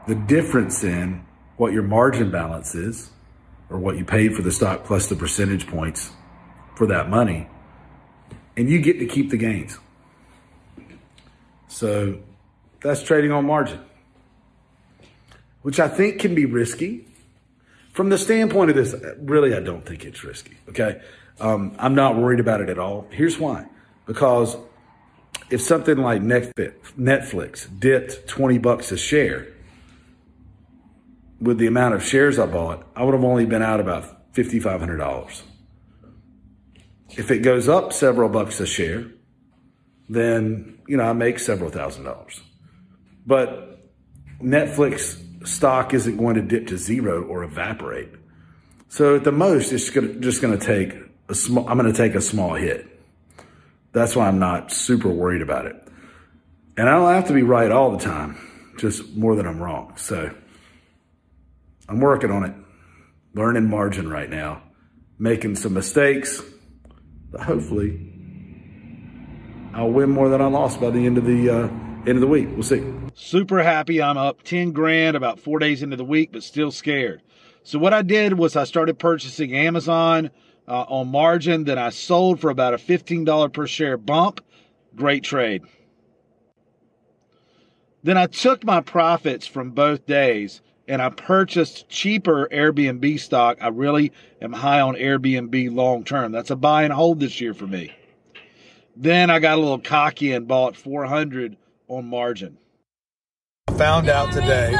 the 0.07 0.15
difference 0.15 0.83
in 0.83 1.25
what 1.57 1.73
your 1.73 1.83
margin 1.83 2.31
balance 2.31 2.75
is 2.75 3.09
or 3.69 3.77
what 3.77 3.97
you 3.97 4.05
paid 4.05 4.35
for 4.35 4.41
the 4.41 4.51
stock 4.51 4.83
plus 4.83 5.07
the 5.07 5.15
percentage 5.15 5.67
points 5.67 6.11
for 6.75 6.87
that 6.87 7.09
money. 7.09 7.47
And 8.55 8.69
you 8.69 8.79
get 8.81 8.99
to 8.99 9.05
keep 9.05 9.29
the 9.29 9.37
gains. 9.37 9.77
So 11.67 12.19
that's 12.81 13.01
trading 13.01 13.31
on 13.31 13.45
margin, 13.45 13.79
which 15.61 15.79
I 15.79 15.87
think 15.87 16.19
can 16.19 16.35
be 16.35 16.45
risky 16.45 17.07
from 17.93 18.09
the 18.09 18.17
standpoint 18.17 18.71
of 18.71 18.75
this, 18.75 18.95
really, 19.19 19.55
I 19.55 19.59
don't 19.59 19.85
think 19.85 20.03
it's 20.03 20.23
risky. 20.23 20.57
Okay. 20.69 21.01
Um, 21.39 21.75
I'm 21.79 21.95
not 21.95 22.17
worried 22.17 22.39
about 22.39 22.61
it 22.61 22.69
at 22.69 22.79
all. 22.79 23.07
Here's 23.11 23.39
why. 23.39 23.67
Because 24.05 24.57
if 25.49 25.61
something 25.61 25.97
like 25.97 26.21
Netflix 26.21 27.79
dipped 27.79 28.27
20 28.27 28.57
bucks 28.57 28.91
a 28.91 28.97
share 28.97 29.47
with 31.39 31.57
the 31.57 31.67
amount 31.67 31.93
of 31.95 32.03
shares 32.03 32.39
I 32.39 32.47
bought, 32.47 32.85
I 32.95 33.03
would 33.03 33.13
have 33.13 33.23
only 33.23 33.45
been 33.45 33.61
out 33.61 33.79
about 33.79 34.33
$5,500. 34.33 35.41
If 37.15 37.29
it 37.29 37.39
goes 37.39 37.69
up 37.69 37.93
several 37.93 38.29
bucks 38.29 38.59
a 38.59 38.65
share, 38.65 39.05
then, 40.09 40.79
you 40.87 40.97
know, 40.97 41.03
I 41.03 41.13
make 41.13 41.37
several 41.37 41.69
thousand 41.69 42.05
dollars. 42.05 42.41
But 43.25 43.87
Netflix 44.41 45.19
stock 45.45 45.93
isn't 45.93 46.17
going 46.17 46.35
to 46.35 46.41
dip 46.41 46.67
to 46.67 46.77
zero 46.77 47.23
or 47.23 47.43
evaporate. 47.43 48.09
So 48.89 49.15
at 49.15 49.23
the 49.23 49.31
most, 49.31 49.71
it's 49.71 49.89
just 49.89 50.41
going 50.41 50.57
to 50.57 50.65
take 50.65 50.95
a 51.29 51.35
small, 51.35 51.67
I'm 51.67 51.77
going 51.77 51.91
to 51.91 51.97
take 51.97 52.15
a 52.15 52.21
small 52.21 52.53
hit. 52.53 52.87
That's 53.91 54.15
why 54.15 54.27
I'm 54.27 54.39
not 54.39 54.71
super 54.71 55.09
worried 55.09 55.41
about 55.41 55.65
it. 55.65 55.75
And 56.77 56.89
I 56.89 56.93
don't 56.93 57.13
have 57.13 57.27
to 57.27 57.33
be 57.33 57.43
right 57.43 57.71
all 57.71 57.91
the 57.91 58.03
time, 58.03 58.37
just 58.77 59.15
more 59.15 59.35
than 59.35 59.45
I'm 59.45 59.59
wrong. 59.59 59.93
So 59.97 60.33
I'm 61.87 61.99
working 61.99 62.31
on 62.31 62.43
it, 62.43 62.55
learning 63.33 63.69
margin 63.69 64.09
right 64.09 64.29
now, 64.29 64.63
making 65.19 65.55
some 65.55 65.73
mistakes, 65.73 66.41
but 67.31 67.41
hopefully 67.41 67.99
I'll 69.73 69.91
win 69.91 70.09
more 70.09 70.29
than 70.29 70.41
I 70.41 70.45
lost 70.47 70.79
by 70.79 70.89
the 70.89 71.05
end 71.05 71.17
of 71.17 71.25
the 71.25 71.49
uh, 71.49 71.67
end 72.05 72.09
of 72.09 72.21
the 72.21 72.27
week. 72.27 72.47
We'll 72.53 72.63
see. 72.63 73.02
Super 73.15 73.61
happy. 73.61 74.01
I'm 74.01 74.17
up 74.17 74.41
10 74.43 74.71
grand 74.71 75.15
about 75.15 75.39
four 75.39 75.59
days 75.59 75.83
into 75.83 75.95
the 75.95 76.03
week, 76.03 76.31
but 76.31 76.43
still 76.43 76.71
scared. 76.71 77.21
So 77.63 77.77
what 77.77 77.93
I 77.93 78.01
did 78.01 78.33
was 78.33 78.55
I 78.55 78.63
started 78.63 78.97
purchasing 78.97 79.55
Amazon 79.55 80.31
uh, 80.67 80.81
on 80.81 81.09
margin. 81.09 81.63
Then 81.63 81.77
I 81.77 81.89
sold 81.89 82.39
for 82.39 82.49
about 82.49 82.73
a 82.73 82.77
$15 82.77 83.53
per 83.53 83.67
share 83.67 83.97
bump. 83.97 84.41
Great 84.95 85.23
trade. 85.23 85.61
Then 88.01 88.17
I 88.17 88.27
took 88.27 88.63
my 88.63 88.81
profits 88.81 89.47
from 89.47 89.71
both 89.71 90.05
days 90.05 90.61
and 90.87 91.01
I 91.01 91.09
purchased 91.09 91.87
cheaper 91.89 92.49
Airbnb 92.51 93.19
stock. 93.19 93.57
I 93.61 93.67
really 93.69 94.11
am 94.41 94.51
high 94.51 94.81
on 94.81 94.95
Airbnb 94.95 95.73
long 95.73 96.03
term. 96.03 96.31
That's 96.31 96.49
a 96.51 96.55
buy 96.55 96.83
and 96.83 96.91
hold 96.91 97.19
this 97.19 97.39
year 97.39 97.53
for 97.53 97.67
me. 97.67 97.95
Then 98.95 99.29
I 99.29 99.39
got 99.39 99.57
a 99.57 99.61
little 99.61 99.79
cocky 99.79 100.33
and 100.33 100.47
bought 100.47 100.75
400 100.75 101.55
on 101.87 102.05
margin. 102.05 102.57
I 103.69 103.77
found 103.77 104.09
out 104.09 104.33
today 104.33 104.71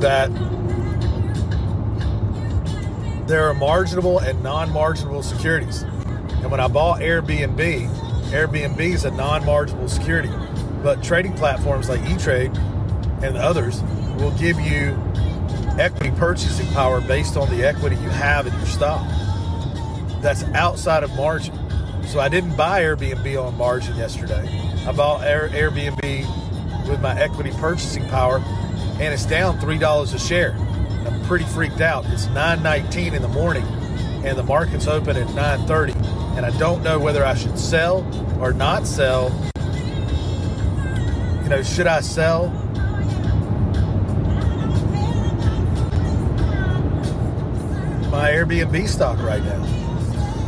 that 0.00 0.30
there 3.26 3.48
are 3.48 3.54
marginable 3.54 4.20
and 4.20 4.42
non-marginable 4.42 5.22
securities. 5.22 5.82
And 5.82 6.50
when 6.50 6.60
I 6.60 6.68
bought 6.68 7.00
Airbnb, 7.00 7.88
Airbnb 8.30 8.80
is 8.80 9.04
a 9.04 9.10
non-marginable 9.10 9.88
security. 9.88 10.30
But 10.82 11.02
trading 11.02 11.34
platforms 11.34 11.88
like 11.88 12.00
E-Trade 12.08 12.56
and 13.22 13.36
others 13.36 13.82
will 14.18 14.32
give 14.38 14.58
you 14.60 14.96
equity 15.78 16.12
purchasing 16.12 16.68
power 16.68 17.00
based 17.00 17.36
on 17.36 17.50
the 17.50 17.66
equity 17.66 17.96
you 17.96 18.08
have 18.08 18.46
in 18.46 18.54
your 18.54 18.66
stock. 18.66 19.04
That's 20.22 20.44
outside 20.54 21.02
of 21.02 21.14
margin. 21.16 21.58
So 22.06 22.20
I 22.20 22.28
didn't 22.28 22.56
buy 22.56 22.82
Airbnb 22.82 23.44
on 23.44 23.56
margin 23.58 23.96
yesterday. 23.96 24.48
I 24.86 24.92
bought 24.92 25.22
Air, 25.24 25.48
Airbnb 25.48 26.41
with 26.88 27.00
my 27.00 27.18
equity 27.18 27.50
purchasing 27.58 28.06
power, 28.08 28.38
and 29.00 29.14
it's 29.14 29.26
down 29.26 29.58
three 29.60 29.78
dollars 29.78 30.12
a 30.14 30.18
share. 30.18 30.54
I'm 31.06 31.22
pretty 31.24 31.44
freaked 31.46 31.80
out. 31.80 32.04
It's 32.06 32.26
9:19 32.28 33.14
in 33.14 33.22
the 33.22 33.28
morning, 33.28 33.64
and 34.24 34.36
the 34.36 34.42
market's 34.42 34.86
open 34.86 35.16
at 35.16 35.26
9:30, 35.34 35.94
and 36.36 36.46
I 36.46 36.50
don't 36.58 36.82
know 36.82 36.98
whether 36.98 37.24
I 37.24 37.34
should 37.34 37.58
sell 37.58 38.04
or 38.40 38.52
not 38.52 38.86
sell. 38.86 39.32
You 41.42 41.48
know, 41.48 41.62
should 41.62 41.86
I 41.86 42.00
sell? 42.00 42.48
My 48.10 48.30
Airbnb 48.30 48.88
stock 48.88 49.18
right 49.22 49.42
now 49.42 49.64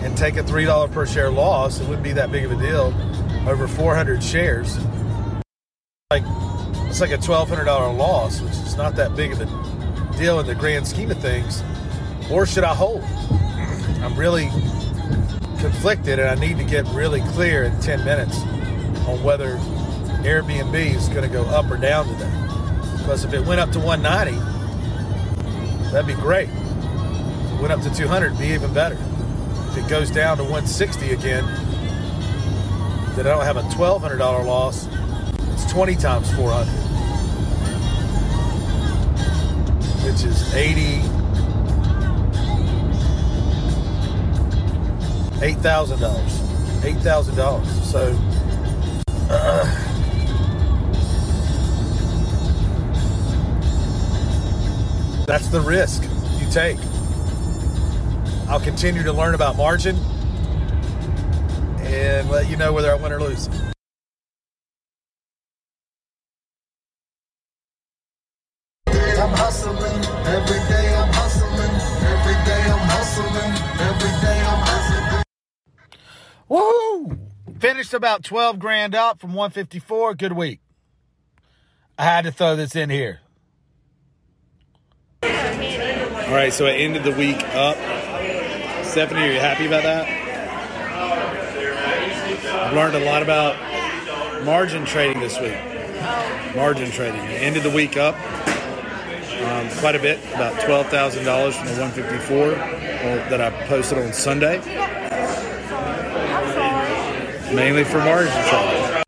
and 0.04 0.16
take 0.16 0.36
a 0.36 0.42
$3 0.42 0.92
per 0.92 1.06
share 1.06 1.30
loss, 1.30 1.80
it 1.80 1.88
wouldn't 1.88 2.04
be 2.04 2.12
that 2.12 2.30
big 2.30 2.44
of 2.44 2.52
a 2.52 2.56
deal 2.56 2.92
over 3.48 3.66
400 3.66 4.22
shares. 4.22 4.78
It's 6.94 7.00
like 7.00 7.10
a 7.10 7.18
$1,200 7.18 7.98
loss, 7.98 8.40
which 8.40 8.52
is 8.52 8.76
not 8.76 8.94
that 8.94 9.16
big 9.16 9.32
of 9.32 9.40
a 9.40 9.46
deal 10.16 10.38
in 10.38 10.46
the 10.46 10.54
grand 10.54 10.86
scheme 10.86 11.10
of 11.10 11.18
things. 11.18 11.60
Or 12.30 12.46
should 12.46 12.62
I 12.62 12.72
hold? 12.72 13.02
I'm 14.00 14.16
really 14.16 14.48
conflicted, 15.58 16.20
and 16.20 16.28
I 16.28 16.36
need 16.36 16.56
to 16.58 16.62
get 16.62 16.86
really 16.90 17.20
clear 17.32 17.64
in 17.64 17.80
10 17.80 18.04
minutes 18.04 18.38
on 19.08 19.20
whether 19.24 19.56
Airbnb 20.22 20.94
is 20.94 21.08
going 21.08 21.22
to 21.22 21.28
go 21.28 21.42
up 21.46 21.68
or 21.68 21.78
down 21.78 22.06
today. 22.06 22.30
Because 22.98 23.24
if 23.24 23.32
it 23.32 23.44
went 23.44 23.60
up 23.60 23.72
to 23.72 23.80
190, 23.80 24.38
that'd 25.90 26.06
be 26.06 26.14
great. 26.22 26.48
If 26.48 27.54
it 27.54 27.60
went 27.60 27.72
up 27.72 27.80
to 27.80 27.92
200, 27.92 28.26
it'd 28.26 28.38
be 28.38 28.50
even 28.50 28.72
better. 28.72 28.96
If 29.70 29.78
it 29.78 29.88
goes 29.88 30.12
down 30.12 30.36
to 30.36 30.44
160 30.44 31.10
again, 31.10 31.44
then 33.16 33.26
I 33.26 33.30
don't 33.30 33.42
have 33.42 33.56
a 33.56 33.62
$1,200 33.62 34.46
loss. 34.46 34.86
It's 35.54 35.72
20 35.72 35.96
times 35.96 36.32
400, 36.34 36.83
which 40.14 40.24
is 40.26 40.54
80. 40.54 41.02
Eight 45.44 45.58
thousand 45.58 45.98
dollars. 46.00 46.84
Eight 46.84 46.98
thousand 46.98 47.34
dollars. 47.34 47.68
So 47.90 48.16
uh, 49.28 49.64
that's 55.26 55.48
the 55.48 55.60
risk 55.60 56.04
you 56.38 56.48
take. 56.50 56.78
I'll 58.48 58.60
continue 58.60 59.02
to 59.02 59.12
learn 59.12 59.34
about 59.34 59.56
margin 59.56 59.96
and 61.80 62.30
let 62.30 62.48
you 62.48 62.56
know 62.56 62.72
whether 62.72 62.92
I 62.92 62.94
win 62.94 63.12
or 63.12 63.20
lose. 63.20 63.48
Woo! 76.54 77.18
Finished 77.58 77.94
about 77.94 78.22
12 78.22 78.60
grand 78.60 78.94
up 78.94 79.20
from 79.20 79.30
154. 79.34 80.14
Good 80.14 80.34
week. 80.34 80.60
I 81.98 82.04
had 82.04 82.26
to 82.26 82.30
throw 82.32 82.54
this 82.54 82.76
in 82.76 82.90
here. 82.90 83.18
All 85.24 85.30
right, 86.30 86.52
so 86.52 86.66
I 86.66 86.74
ended 86.74 87.02
the 87.02 87.10
week 87.10 87.42
up. 87.56 87.74
Stephanie, 88.84 89.22
are 89.22 89.32
you 89.32 89.40
happy 89.40 89.66
about 89.66 89.82
that? 89.82 90.06
I've 92.46 92.72
learned 92.72 92.94
a 92.94 93.04
lot 93.04 93.24
about 93.24 94.44
margin 94.44 94.84
trading 94.84 95.18
this 95.18 95.40
week. 95.40 95.58
Margin 96.54 96.88
trading. 96.92 97.20
I 97.20 97.34
ended 97.34 97.64
the 97.64 97.70
week 97.70 97.96
up 97.96 98.14
um, 98.14 99.68
quite 99.78 99.96
a 99.96 100.00
bit, 100.00 100.20
about 100.32 100.54
$12,000 100.60 101.52
from 101.52 101.66
the 101.66 101.80
154 101.80 102.52
uh, 102.52 102.58
that 103.28 103.40
I 103.40 103.50
posted 103.66 103.98
on 103.98 104.12
Sunday. 104.12 105.03
Mainly 107.54 107.84
for 107.84 107.98
margin 107.98 108.32
trading. 108.48 109.04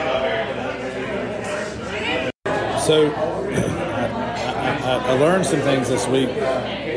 So 2.79 3.11
I, 3.13 4.81
I, 4.85 5.03
I 5.05 5.13
learned 5.15 5.45
some 5.47 5.61
things 5.63 5.89
this 5.89 6.07
week. 6.07 6.29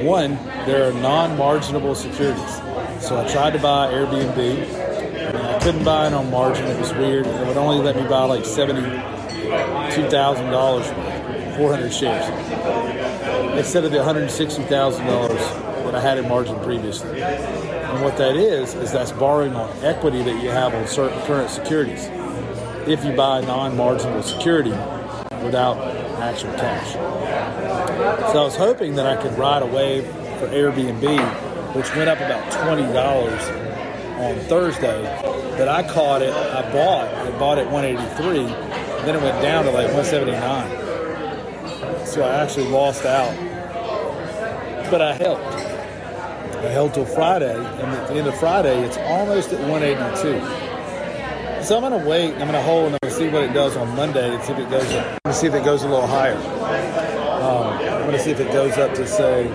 One, 0.04 0.36
there 0.68 0.88
are 0.88 0.94
non-marginable 0.94 1.96
securities. 1.96 2.58
So 3.02 3.20
I 3.20 3.28
tried 3.28 3.54
to 3.54 3.60
buy 3.60 3.92
Airbnb, 3.92 4.38
and 4.38 5.38
I 5.38 5.60
couldn't 5.60 5.84
buy 5.84 6.06
it 6.06 6.14
on 6.14 6.30
margin. 6.30 6.66
It 6.66 6.80
was 6.80 6.94
weird. 6.94 7.26
It 7.26 7.48
would 7.48 7.58
only 7.58 7.84
let 7.84 7.96
me 7.96 8.04
buy 8.08 8.26
like 8.26 8.46
seventy-two 8.46 10.10
thousand 10.10 10.52
dollars, 10.52 10.86
four 11.58 11.72
hundred 11.74 11.92
shares, 11.92 12.28
instead 13.58 13.86
of 13.86 13.92
the 13.92 13.98
one 13.98 14.06
hundred 14.06 14.30
sixty 14.30 14.62
thousand 14.64 15.08
dollars 15.08 15.40
that 15.40 15.96
I 15.96 16.00
had 16.00 16.20
in 16.20 16.28
margin 16.28 16.60
previously. 16.60 17.24
And 18.00 18.06
what 18.06 18.16
that 18.16 18.38
is 18.38 18.76
is 18.76 18.94
that's 18.94 19.12
borrowing 19.12 19.54
on 19.56 19.70
equity 19.84 20.24
that 20.24 20.42
you 20.42 20.50
have 20.50 20.74
on 20.74 20.88
certain 20.88 21.22
current 21.24 21.50
securities. 21.50 22.08
If 22.88 23.04
you 23.04 23.12
buy 23.12 23.40
a 23.40 23.42
non-marginal 23.42 24.24
security 24.24 24.70
without 25.44 25.78
actual 26.22 26.54
cash. 26.54 26.94
So 26.94 28.40
I 28.40 28.44
was 28.46 28.56
hoping 28.56 28.96
that 28.96 29.06
I 29.06 29.22
could 29.22 29.38
ride 29.38 29.64
a 29.64 29.66
wave 29.66 30.06
for 30.40 30.48
Airbnb, 30.48 31.76
which 31.76 31.94
went 31.94 32.10
up 32.10 32.20
about 32.20 32.50
twenty 32.54 32.90
dollars 32.94 33.44
on 34.16 34.40
Thursday. 34.48 35.04
But 35.58 35.68
I 35.68 35.84
caught 35.84 36.22
it. 36.22 36.34
I 36.34 36.72
bought. 36.72 37.14
I 37.14 37.38
bought 37.38 37.58
it 37.58 37.70
183. 37.70 38.46
Then 39.04 39.16
it 39.18 39.22
went 39.22 39.42
down 39.42 39.66
to 39.66 39.72
like 39.72 39.88
179. 39.88 42.08
So 42.08 42.24
I 42.24 42.44
actually 42.44 42.70
lost 42.70 43.04
out. 43.04 43.36
But 44.90 45.02
I 45.02 45.16
held. 45.16 45.69
Held 46.68 46.94
till 46.94 47.06
Friday, 47.06 47.56
and 47.56 47.66
at 47.66 48.08
the 48.08 48.16
end 48.16 48.28
of 48.28 48.38
Friday, 48.40 48.86
it's 48.86 48.98
almost 48.98 49.52
at 49.52 49.60
182. 49.68 51.64
So 51.64 51.76
I'm 51.76 51.82
gonna 51.82 52.08
wait. 52.08 52.34
I'm 52.34 52.46
gonna 52.46 52.62
hold, 52.62 52.86
and 52.86 52.94
I'm 52.96 53.00
gonna 53.02 53.14
see 53.14 53.28
what 53.28 53.44
it 53.44 53.54
does 53.54 53.76
on 53.76 53.96
Monday, 53.96 54.34
and 54.34 54.44
see 54.44 54.54
if 54.54 54.60
it 54.60 54.70
goes. 54.70 54.94
Up, 54.94 55.06
I'm 55.06 55.20
gonna 55.26 55.36
see 55.36 55.48
if 55.48 55.54
it 55.56 55.66
goes 55.66 55.84
a 55.84 55.90
little 55.90 56.08
higher. 56.08 56.36
Um, 56.36 57.74
I'm 57.80 58.06
gonna 58.06 58.20
see 58.20 58.32
if 58.32 58.40
it 58.40 58.52
goes 58.52 58.78
up 58.78 58.94
to 58.96 59.08
say 59.08 59.48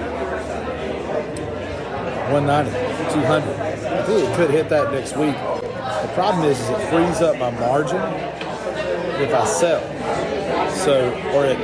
190, 2.33 2.71
200. 3.13 3.61
I 3.61 4.03
think 4.03 4.29
it 4.29 4.37
could 4.37 4.51
hit 4.51 4.69
that 4.71 4.93
next 4.93 5.17
week. 5.17 5.37
The 5.37 6.11
problem 6.15 6.45
is, 6.45 6.59
is 6.61 6.69
it 6.69 6.89
frees 6.91 7.23
up 7.23 7.39
my 7.39 7.51
margin 7.53 8.03
if 9.23 9.33
I 9.33 9.45
sell. 9.47 9.81
So, 10.75 11.11
or 11.33 11.45
it 11.45 11.59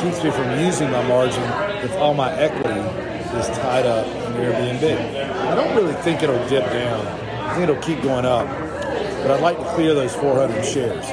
keeps 0.00 0.22
me 0.22 0.30
from 0.30 0.60
using 0.60 0.90
my 0.90 1.02
margin 1.08 1.42
if 1.82 1.92
all 1.96 2.14
my 2.14 2.32
equity 2.32 2.99
is 3.34 3.46
tied 3.58 3.86
up 3.86 4.06
in 4.06 4.32
Airbnb. 4.34 5.48
I 5.48 5.54
don't 5.54 5.74
really 5.76 5.94
think 6.02 6.22
it'll 6.22 6.48
dip 6.48 6.64
down. 6.66 7.06
I 7.06 7.54
think 7.54 7.68
it'll 7.68 7.82
keep 7.82 8.02
going 8.02 8.24
up. 8.24 8.46
But 9.22 9.32
I'd 9.32 9.40
like 9.40 9.58
to 9.58 9.64
clear 9.74 9.94
those 9.94 10.14
400 10.14 10.64
shares. 10.64 11.06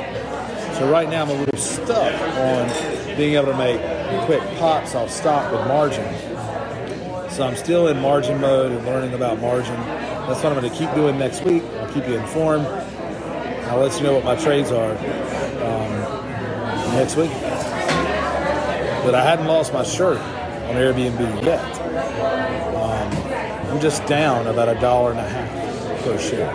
So 0.78 0.90
right 0.90 1.10
now 1.10 1.24
I'm 1.24 1.30
a 1.30 1.34
little 1.34 1.60
stuck 1.60 2.14
on 2.38 3.18
being 3.18 3.36
able 3.36 3.48
to 3.48 3.58
make 3.58 3.80
quick 4.26 4.42
pops 4.60 4.96
off 4.96 5.10
stock 5.10 5.52
with 5.52 5.66
margin. 5.68 6.06
So 7.30 7.46
I'm 7.46 7.56
still 7.56 7.88
in 7.88 8.00
margin 8.00 8.40
mode 8.40 8.72
and 8.72 8.86
learning 8.86 9.14
about 9.14 9.40
margin. 9.40 9.76
That's 9.76 10.44
what 10.44 10.54
I'm 10.54 10.60
going 10.60 10.72
to 10.72 10.78
keep 10.78 10.94
doing 10.94 11.18
next 11.18 11.44
week. 11.44 11.64
I'll 11.64 11.94
keep 11.94 12.08
you 12.08 12.16
informed. 12.16 12.66
I'll 13.68 13.80
let 13.80 13.98
you 13.98 14.04
know 14.04 14.14
what 14.14 14.24
my 14.24 14.36
trades 14.36 14.72
are 14.72 14.92
um, 14.92 16.94
next 16.94 17.16
week. 17.16 17.32
But 19.04 19.16
I 19.16 19.24
hadn't 19.24 19.48
lost 19.48 19.74
my 19.74 19.84
shirt 19.84 20.18
on 20.18 20.76
Airbnb 20.76 21.44
yet. 21.44 21.77
I'm 23.70 23.80
just 23.82 24.06
down 24.06 24.48
about 24.48 24.70
a 24.70 24.80
dollar 24.80 25.12
and 25.12 25.20
a 25.20 25.28
half 25.28 26.04
per 26.04 26.18
share. 26.18 26.52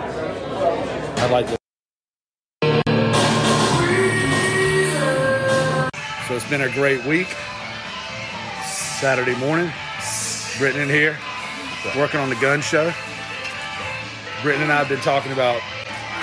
I'd 1.19 1.31
like 1.31 1.47
to. 1.47 1.57
So 6.27 6.35
it's 6.35 6.49
been 6.49 6.61
a 6.61 6.73
great 6.73 7.05
week. 7.05 7.27
Saturday 8.65 9.35
morning, 9.35 9.71
Britton 10.57 10.81
in 10.81 10.89
here, 10.89 11.17
working 11.95 12.19
on 12.19 12.29
the 12.29 12.35
gun 12.37 12.61
show. 12.61 12.91
Britton 14.41 14.63
and 14.63 14.71
I 14.71 14.77
have 14.77 14.89
been 14.89 15.01
talking 15.01 15.31
about 15.33 15.61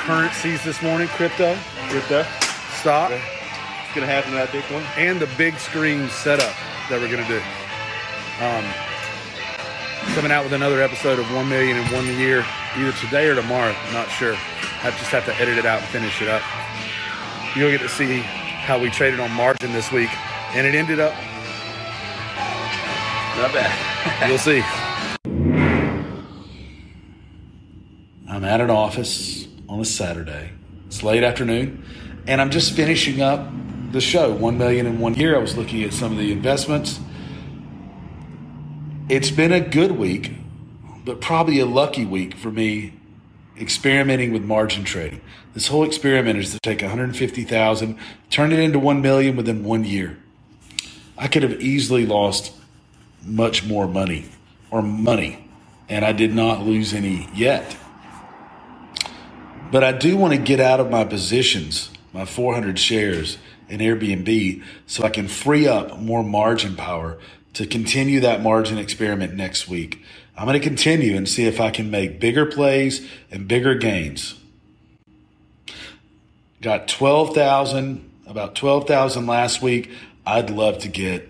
currencies 0.01 0.65
this 0.65 0.83
morning, 0.83 1.09
crypto, 1.09 1.57
Crypto. 1.89 2.25
stock, 2.81 3.11
It's 3.13 3.95
gonna 3.95 4.07
happen 4.07 4.31
to 4.33 4.37
that 4.39 4.49
Bitcoin. 4.49 4.83
and 4.97 5.21
the 5.21 5.29
big 5.39 5.57
screen 5.59 6.09
setup 6.09 6.55
that 6.89 7.01
we're 7.01 7.11
gonna 7.11 7.29
do. 7.29 7.41
Um, 8.43 8.65
coming 10.15 10.31
out 10.33 10.45
with 10.45 10.53
another 10.53 10.83
episode 10.83 11.19
of 11.19 11.33
One 11.35 11.49
Million 11.49 11.77
in 11.77 11.85
One 11.93 12.07
Year, 12.07 12.45
either 12.77 12.93
today 12.93 13.29
or 13.29 13.35
tomorrow. 13.35 13.75
Not 13.93 14.09
sure. 14.09 14.35
I 14.83 14.91
just 14.91 15.11
have 15.11 15.25
to 15.27 15.35
edit 15.37 15.59
it 15.59 15.67
out 15.67 15.81
and 15.81 15.89
finish 15.89 16.21
it 16.23 16.29
up. 16.29 16.43
You'll 17.57 17.71
get 17.71 17.81
to 17.81 17.89
see 17.89 18.19
how 18.21 18.79
we 18.79 18.91
traded 18.91 19.21
on 19.21 19.31
margin 19.33 19.73
this 19.73 19.91
week, 19.93 20.11
and 20.55 20.67
it 20.67 20.75
ended 20.75 21.01
up. 21.01 21.13
Not 23.37 23.53
bad. 23.53 24.29
You'll 24.29 24.39
see. 24.39 24.63
I'm 28.29 28.45
at 28.45 28.61
an 28.61 28.71
office 28.71 29.49
on 29.69 29.81
a 29.81 29.85
Saturday 29.85 30.51
It's 30.87 31.03
late 31.03 31.23
afternoon, 31.23 31.85
and 32.27 32.41
I'm 32.41 32.51
just 32.51 32.73
finishing 32.73 33.21
up 33.21 33.51
the 33.93 34.01
show. 34.01 34.33
One 34.33 34.57
million 34.57 34.87
in 34.87 34.99
one 34.99 35.15
year. 35.15 35.37
I 35.37 35.41
was 35.41 35.57
looking 35.57 35.83
at 35.83 35.93
some 35.93 36.13
of 36.13 36.19
the 36.19 36.33
investments. 36.33 37.01
It's 39.11 39.33
been 39.33 39.51
a 39.51 39.59
good 39.59 39.99
week, 39.99 40.31
but 41.05 41.21
probably 41.21 41.59
a 41.59 41.67
lucky 41.67 42.05
week 42.05 42.37
for 42.37 42.53
me 42.53 42.93
experimenting 43.59 44.33
with 44.33 44.45
margin 44.45 44.85
trading. 44.85 45.21
This 45.53 45.67
whole 45.67 45.83
experiment 45.83 46.39
is 46.39 46.53
to 46.53 46.61
take 46.61 46.81
150,000, 46.81 47.99
turn 48.31 48.53
it 48.53 48.61
into 48.61 48.79
1 48.79 49.03
million 49.03 49.35
within 49.35 49.65
1 49.65 49.85
year. 49.85 50.17
I 51.19 51.27
could 51.27 51.43
have 51.43 51.61
easily 51.61 52.07
lost 52.07 52.53
much 53.25 53.67
more 53.67 53.89
money 53.89 54.27
or 54.71 54.81
money, 54.81 55.45
and 55.89 56.05
I 56.05 56.13
did 56.13 56.33
not 56.33 56.63
lose 56.63 56.95
any 56.95 57.29
yet. 57.35 57.77
But 59.73 59.83
I 59.83 59.91
do 59.91 60.17
want 60.17 60.35
to 60.35 60.41
get 60.41 60.61
out 60.61 60.79
of 60.79 60.89
my 60.89 61.03
positions, 61.03 61.91
my 62.13 62.27
400 62.27 62.79
shares 62.79 63.39
in 63.69 63.81
Airbnb, 63.81 64.63
so 64.87 65.03
I 65.03 65.09
can 65.09 65.27
free 65.27 65.67
up 65.67 65.99
more 65.99 66.23
margin 66.23 66.77
power 66.77 67.19
to 67.55 67.67
continue 67.67 68.21
that 68.21 68.43
margin 68.43 68.79
experiment 68.79 69.35
next 69.35 69.69
week. 69.69 70.03
I'm 70.37 70.47
going 70.47 70.59
to 70.59 70.67
continue 70.67 71.17
and 71.17 71.29
see 71.29 71.47
if 71.47 71.61
I 71.61 71.71
can 71.71 71.91
make 71.91 72.21
bigger 72.21 72.47
plays 72.47 73.07
and 73.31 73.47
bigger 73.47 73.75
gains. 73.75 74.41
Got 76.63 76.89
12,000, 76.89 78.11
about 78.27 78.55
12,000 78.55 79.27
last 79.27 79.63
week. 79.63 79.91
I'd 80.27 80.51
love 80.51 80.79
to 80.79 80.89
get 80.89 81.29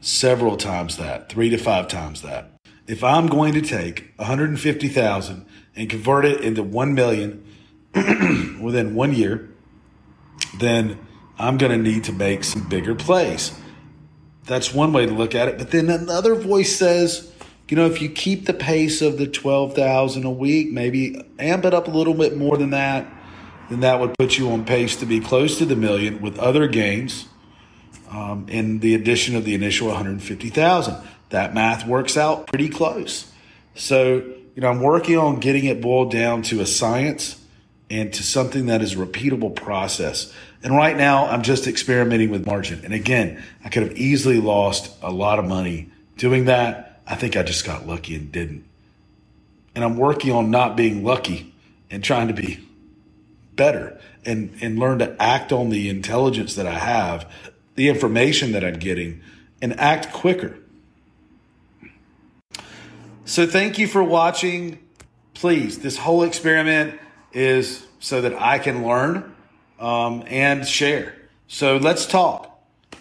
several 0.00 0.56
times 0.56 0.96
that, 0.96 1.28
three 1.28 1.50
to 1.50 1.58
five 1.58 1.88
times 1.88 2.22
that. 2.22 2.50
If 2.86 3.02
I'm 3.02 3.26
going 3.26 3.54
to 3.54 3.60
take 3.60 4.12
150,000 4.16 5.46
and 5.74 5.90
convert 5.90 6.24
it 6.24 6.40
into 6.40 6.62
1 6.62 6.94
million 6.94 7.44
within 8.60 8.94
one 8.94 9.12
year, 9.12 9.50
then 10.58 10.98
I'm 11.38 11.58
going 11.58 11.72
to 11.72 11.78
need 11.78 12.04
to 12.04 12.12
make 12.12 12.44
some 12.44 12.68
bigger 12.68 12.94
plays. 12.94 13.58
That's 14.46 14.72
one 14.72 14.92
way 14.92 15.06
to 15.06 15.12
look 15.12 15.34
at 15.34 15.48
it. 15.48 15.58
But 15.58 15.70
then 15.70 15.90
another 15.90 16.34
voice 16.34 16.74
says, 16.76 17.32
you 17.68 17.76
know, 17.76 17.86
if 17.86 18.00
you 18.00 18.08
keep 18.08 18.46
the 18.46 18.54
pace 18.54 19.02
of 19.02 19.18
the 19.18 19.26
12,000 19.26 20.24
a 20.24 20.30
week, 20.30 20.70
maybe 20.70 21.20
amp 21.38 21.64
it 21.64 21.74
up 21.74 21.88
a 21.88 21.90
little 21.90 22.14
bit 22.14 22.36
more 22.36 22.56
than 22.56 22.70
that, 22.70 23.12
then 23.68 23.80
that 23.80 23.98
would 23.98 24.16
put 24.16 24.38
you 24.38 24.50
on 24.50 24.64
pace 24.64 24.96
to 24.96 25.06
be 25.06 25.18
close 25.18 25.58
to 25.58 25.64
the 25.64 25.74
million 25.74 26.22
with 26.22 26.38
other 26.38 26.68
gains 26.68 27.26
um, 28.10 28.46
in 28.48 28.78
the 28.78 28.94
addition 28.94 29.34
of 29.34 29.44
the 29.44 29.54
initial 29.54 29.88
150,000. 29.88 30.96
That 31.30 31.54
math 31.54 31.86
works 31.86 32.16
out 32.16 32.46
pretty 32.46 32.68
close. 32.68 33.32
So, 33.74 34.18
you 34.54 34.62
know, 34.62 34.68
I'm 34.68 34.80
working 34.80 35.18
on 35.18 35.40
getting 35.40 35.64
it 35.64 35.80
boiled 35.80 36.12
down 36.12 36.42
to 36.42 36.60
a 36.60 36.66
science 36.66 37.42
and 37.90 38.12
to 38.12 38.22
something 38.22 38.66
that 38.66 38.80
is 38.80 38.94
a 38.94 38.96
repeatable 38.96 39.54
process. 39.54 40.32
And 40.66 40.74
right 40.74 40.96
now, 40.96 41.26
I'm 41.26 41.42
just 41.42 41.68
experimenting 41.68 42.30
with 42.30 42.44
margin. 42.44 42.80
And 42.84 42.92
again, 42.92 43.40
I 43.64 43.68
could 43.68 43.84
have 43.84 43.96
easily 43.96 44.40
lost 44.40 44.92
a 45.00 45.12
lot 45.12 45.38
of 45.38 45.44
money 45.44 45.92
doing 46.16 46.46
that. 46.46 47.02
I 47.06 47.14
think 47.14 47.36
I 47.36 47.44
just 47.44 47.64
got 47.64 47.86
lucky 47.86 48.16
and 48.16 48.32
didn't. 48.32 48.64
And 49.76 49.84
I'm 49.84 49.96
working 49.96 50.32
on 50.32 50.50
not 50.50 50.76
being 50.76 51.04
lucky 51.04 51.54
and 51.88 52.02
trying 52.02 52.26
to 52.26 52.34
be 52.34 52.66
better 53.54 54.00
and, 54.24 54.58
and 54.60 54.76
learn 54.76 54.98
to 54.98 55.14
act 55.22 55.52
on 55.52 55.70
the 55.70 55.88
intelligence 55.88 56.56
that 56.56 56.66
I 56.66 56.80
have, 56.80 57.30
the 57.76 57.88
information 57.88 58.50
that 58.50 58.64
I'm 58.64 58.80
getting, 58.80 59.20
and 59.62 59.78
act 59.78 60.12
quicker. 60.12 60.58
So 63.24 63.46
thank 63.46 63.78
you 63.78 63.86
for 63.86 64.02
watching. 64.02 64.80
Please, 65.32 65.78
this 65.78 65.98
whole 65.98 66.24
experiment 66.24 66.98
is 67.32 67.86
so 68.00 68.20
that 68.20 68.34
I 68.34 68.58
can 68.58 68.84
learn 68.84 69.32
um, 69.78 70.24
and 70.26 70.66
share. 70.66 71.14
So 71.48 71.76
let's 71.76 72.06
talk. 72.06 72.52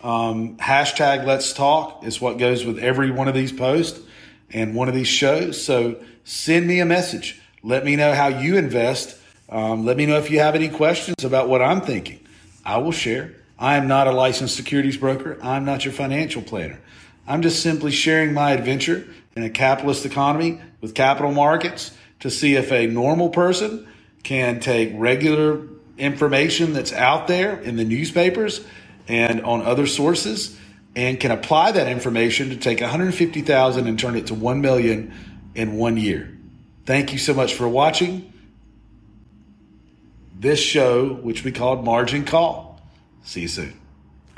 Um, 0.03 0.57
hashtag 0.57 1.25
let's 1.25 1.53
talk 1.53 2.05
is 2.05 2.21
what 2.21 2.38
goes 2.38 2.63
with 2.63 2.77
every 2.79 3.09
one 3.09 3.27
of 3.27 3.33
these 3.33 3.51
posts 3.51 3.99
and 4.51 4.75
one 4.75 4.88
of 4.88 4.93
these 4.93 5.07
shows. 5.07 5.63
So 5.63 5.97
send 6.23 6.67
me 6.67 6.79
a 6.79 6.85
message. 6.85 7.41
Let 7.63 7.83
me 7.83 7.95
know 7.95 8.13
how 8.13 8.27
you 8.27 8.57
invest. 8.57 9.17
Um, 9.49 9.85
let 9.85 9.97
me 9.97 10.05
know 10.05 10.17
if 10.17 10.29
you 10.29 10.39
have 10.39 10.55
any 10.55 10.69
questions 10.69 11.23
about 11.23 11.49
what 11.49 11.61
I'm 11.61 11.81
thinking. 11.81 12.19
I 12.63 12.77
will 12.77 12.91
share. 12.91 13.33
I 13.57 13.77
am 13.77 13.88
not 13.88 14.07
a 14.07 14.11
licensed 14.11 14.55
securities 14.55 14.97
broker. 14.97 15.38
I'm 15.41 15.65
not 15.65 15.85
your 15.85 15.93
financial 15.93 16.41
planner. 16.41 16.79
I'm 17.27 17.41
just 17.41 17.63
simply 17.63 17.91
sharing 17.91 18.33
my 18.33 18.51
adventure 18.51 19.07
in 19.35 19.43
a 19.43 19.49
capitalist 19.49 20.05
economy 20.05 20.61
with 20.81 20.93
capital 20.93 21.31
markets 21.31 21.95
to 22.19 22.29
see 22.29 22.55
if 22.55 22.71
a 22.71 22.88
normal 22.88 23.29
person 23.29 23.88
can 24.23 24.59
take 24.59 24.91
regular 24.95 25.67
information 25.97 26.73
that's 26.73 26.93
out 26.93 27.27
there 27.27 27.60
in 27.60 27.75
the 27.77 27.84
newspapers 27.84 28.65
and 29.08 29.43
on 29.43 29.62
other 29.62 29.88
sources 29.88 30.58
and 30.95 31.19
can 31.19 31.31
apply 31.31 31.71
that 31.73 31.88
information 31.88 32.49
to 32.49 32.55
take 32.55 32.81
150,000 32.81 33.88
and 33.88 33.99
turn 33.99 34.15
it 34.15 34.27
to 34.27 34.34
1 34.34 34.62
million 34.62 35.13
in 35.53 35.77
1 35.77 35.97
year. 35.97 36.38
Thank 36.86 37.13
you 37.13 37.19
so 37.19 37.34
much 37.34 37.53
for 37.53 37.67
watching 37.67 38.31
this 40.38 40.60
show 40.60 41.13
which 41.13 41.43
we 41.43 41.51
called 41.51 41.84
Margin 41.84 42.25
Call. 42.25 42.81
See 43.23 43.41
you 43.41 43.47
soon. 43.47 43.79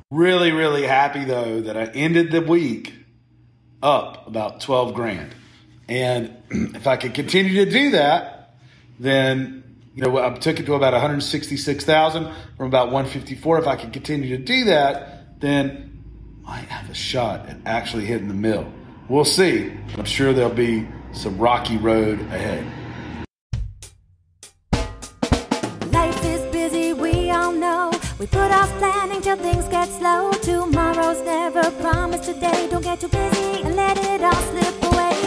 Really 0.09 0.51
really 0.51 0.83
happy 0.83 1.25
though 1.25 1.61
that 1.61 1.75
I 1.75 1.85
ended 1.85 2.31
the 2.31 2.41
week 2.41 2.93
up 3.83 4.27
about 4.27 4.61
12 4.61 4.93
grand. 4.93 5.35
And 5.89 6.37
if 6.49 6.87
I 6.87 6.97
could 6.97 7.13
continue 7.13 7.65
to 7.65 7.71
do 7.71 7.91
that, 7.91 8.55
then 8.99 9.63
you 9.97 10.03
know, 10.03 10.23
I 10.23 10.29
took 10.35 10.59
it 10.59 10.67
to 10.67 10.75
about 10.75 10.93
166,000 10.93 12.31
from 12.55 12.67
about 12.67 12.91
154. 12.91 13.57
If 13.57 13.65
I 13.65 13.75
could 13.75 13.91
continue 13.91 14.37
to 14.37 14.43
do 14.43 14.65
that, 14.65 15.41
then 15.41 16.03
I 16.47 16.57
have 16.57 16.87
a 16.91 16.93
shot 16.93 17.49
at 17.49 17.57
actually 17.65 18.05
hitting 18.05 18.27
the 18.27 18.35
mill. 18.35 18.71
We'll 19.09 19.25
see. 19.25 19.73
I'm 19.97 20.05
sure 20.05 20.33
there'll 20.33 20.51
be 20.51 20.87
some 21.13 21.39
rocky 21.39 21.77
road 21.77 22.19
ahead. 22.29 22.63
Life 25.91 26.23
is 26.23 26.45
busy, 26.51 26.93
we 26.93 27.31
all 27.31 27.51
know. 27.51 27.91
We 28.19 28.27
put 28.27 28.51
off 28.51 28.69
planning 28.77 29.21
till 29.21 29.37
things 29.37 29.67
get 29.69 29.89
slow. 29.89 30.31
Tomorrow's 30.43 31.23
never 31.23 31.71
promised 31.81 32.25
today. 32.25 32.67
Don't 32.69 32.83
get 32.83 32.99
too 32.99 33.07
busy 33.07 33.63
and 33.63 33.75
let 33.75 33.97
it 33.97 34.21
all 34.21 34.33
slip 34.33 34.93
away. 34.93 35.26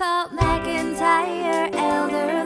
called 0.00 0.30
McIntyre 0.30 1.68
Elder. 1.74 2.39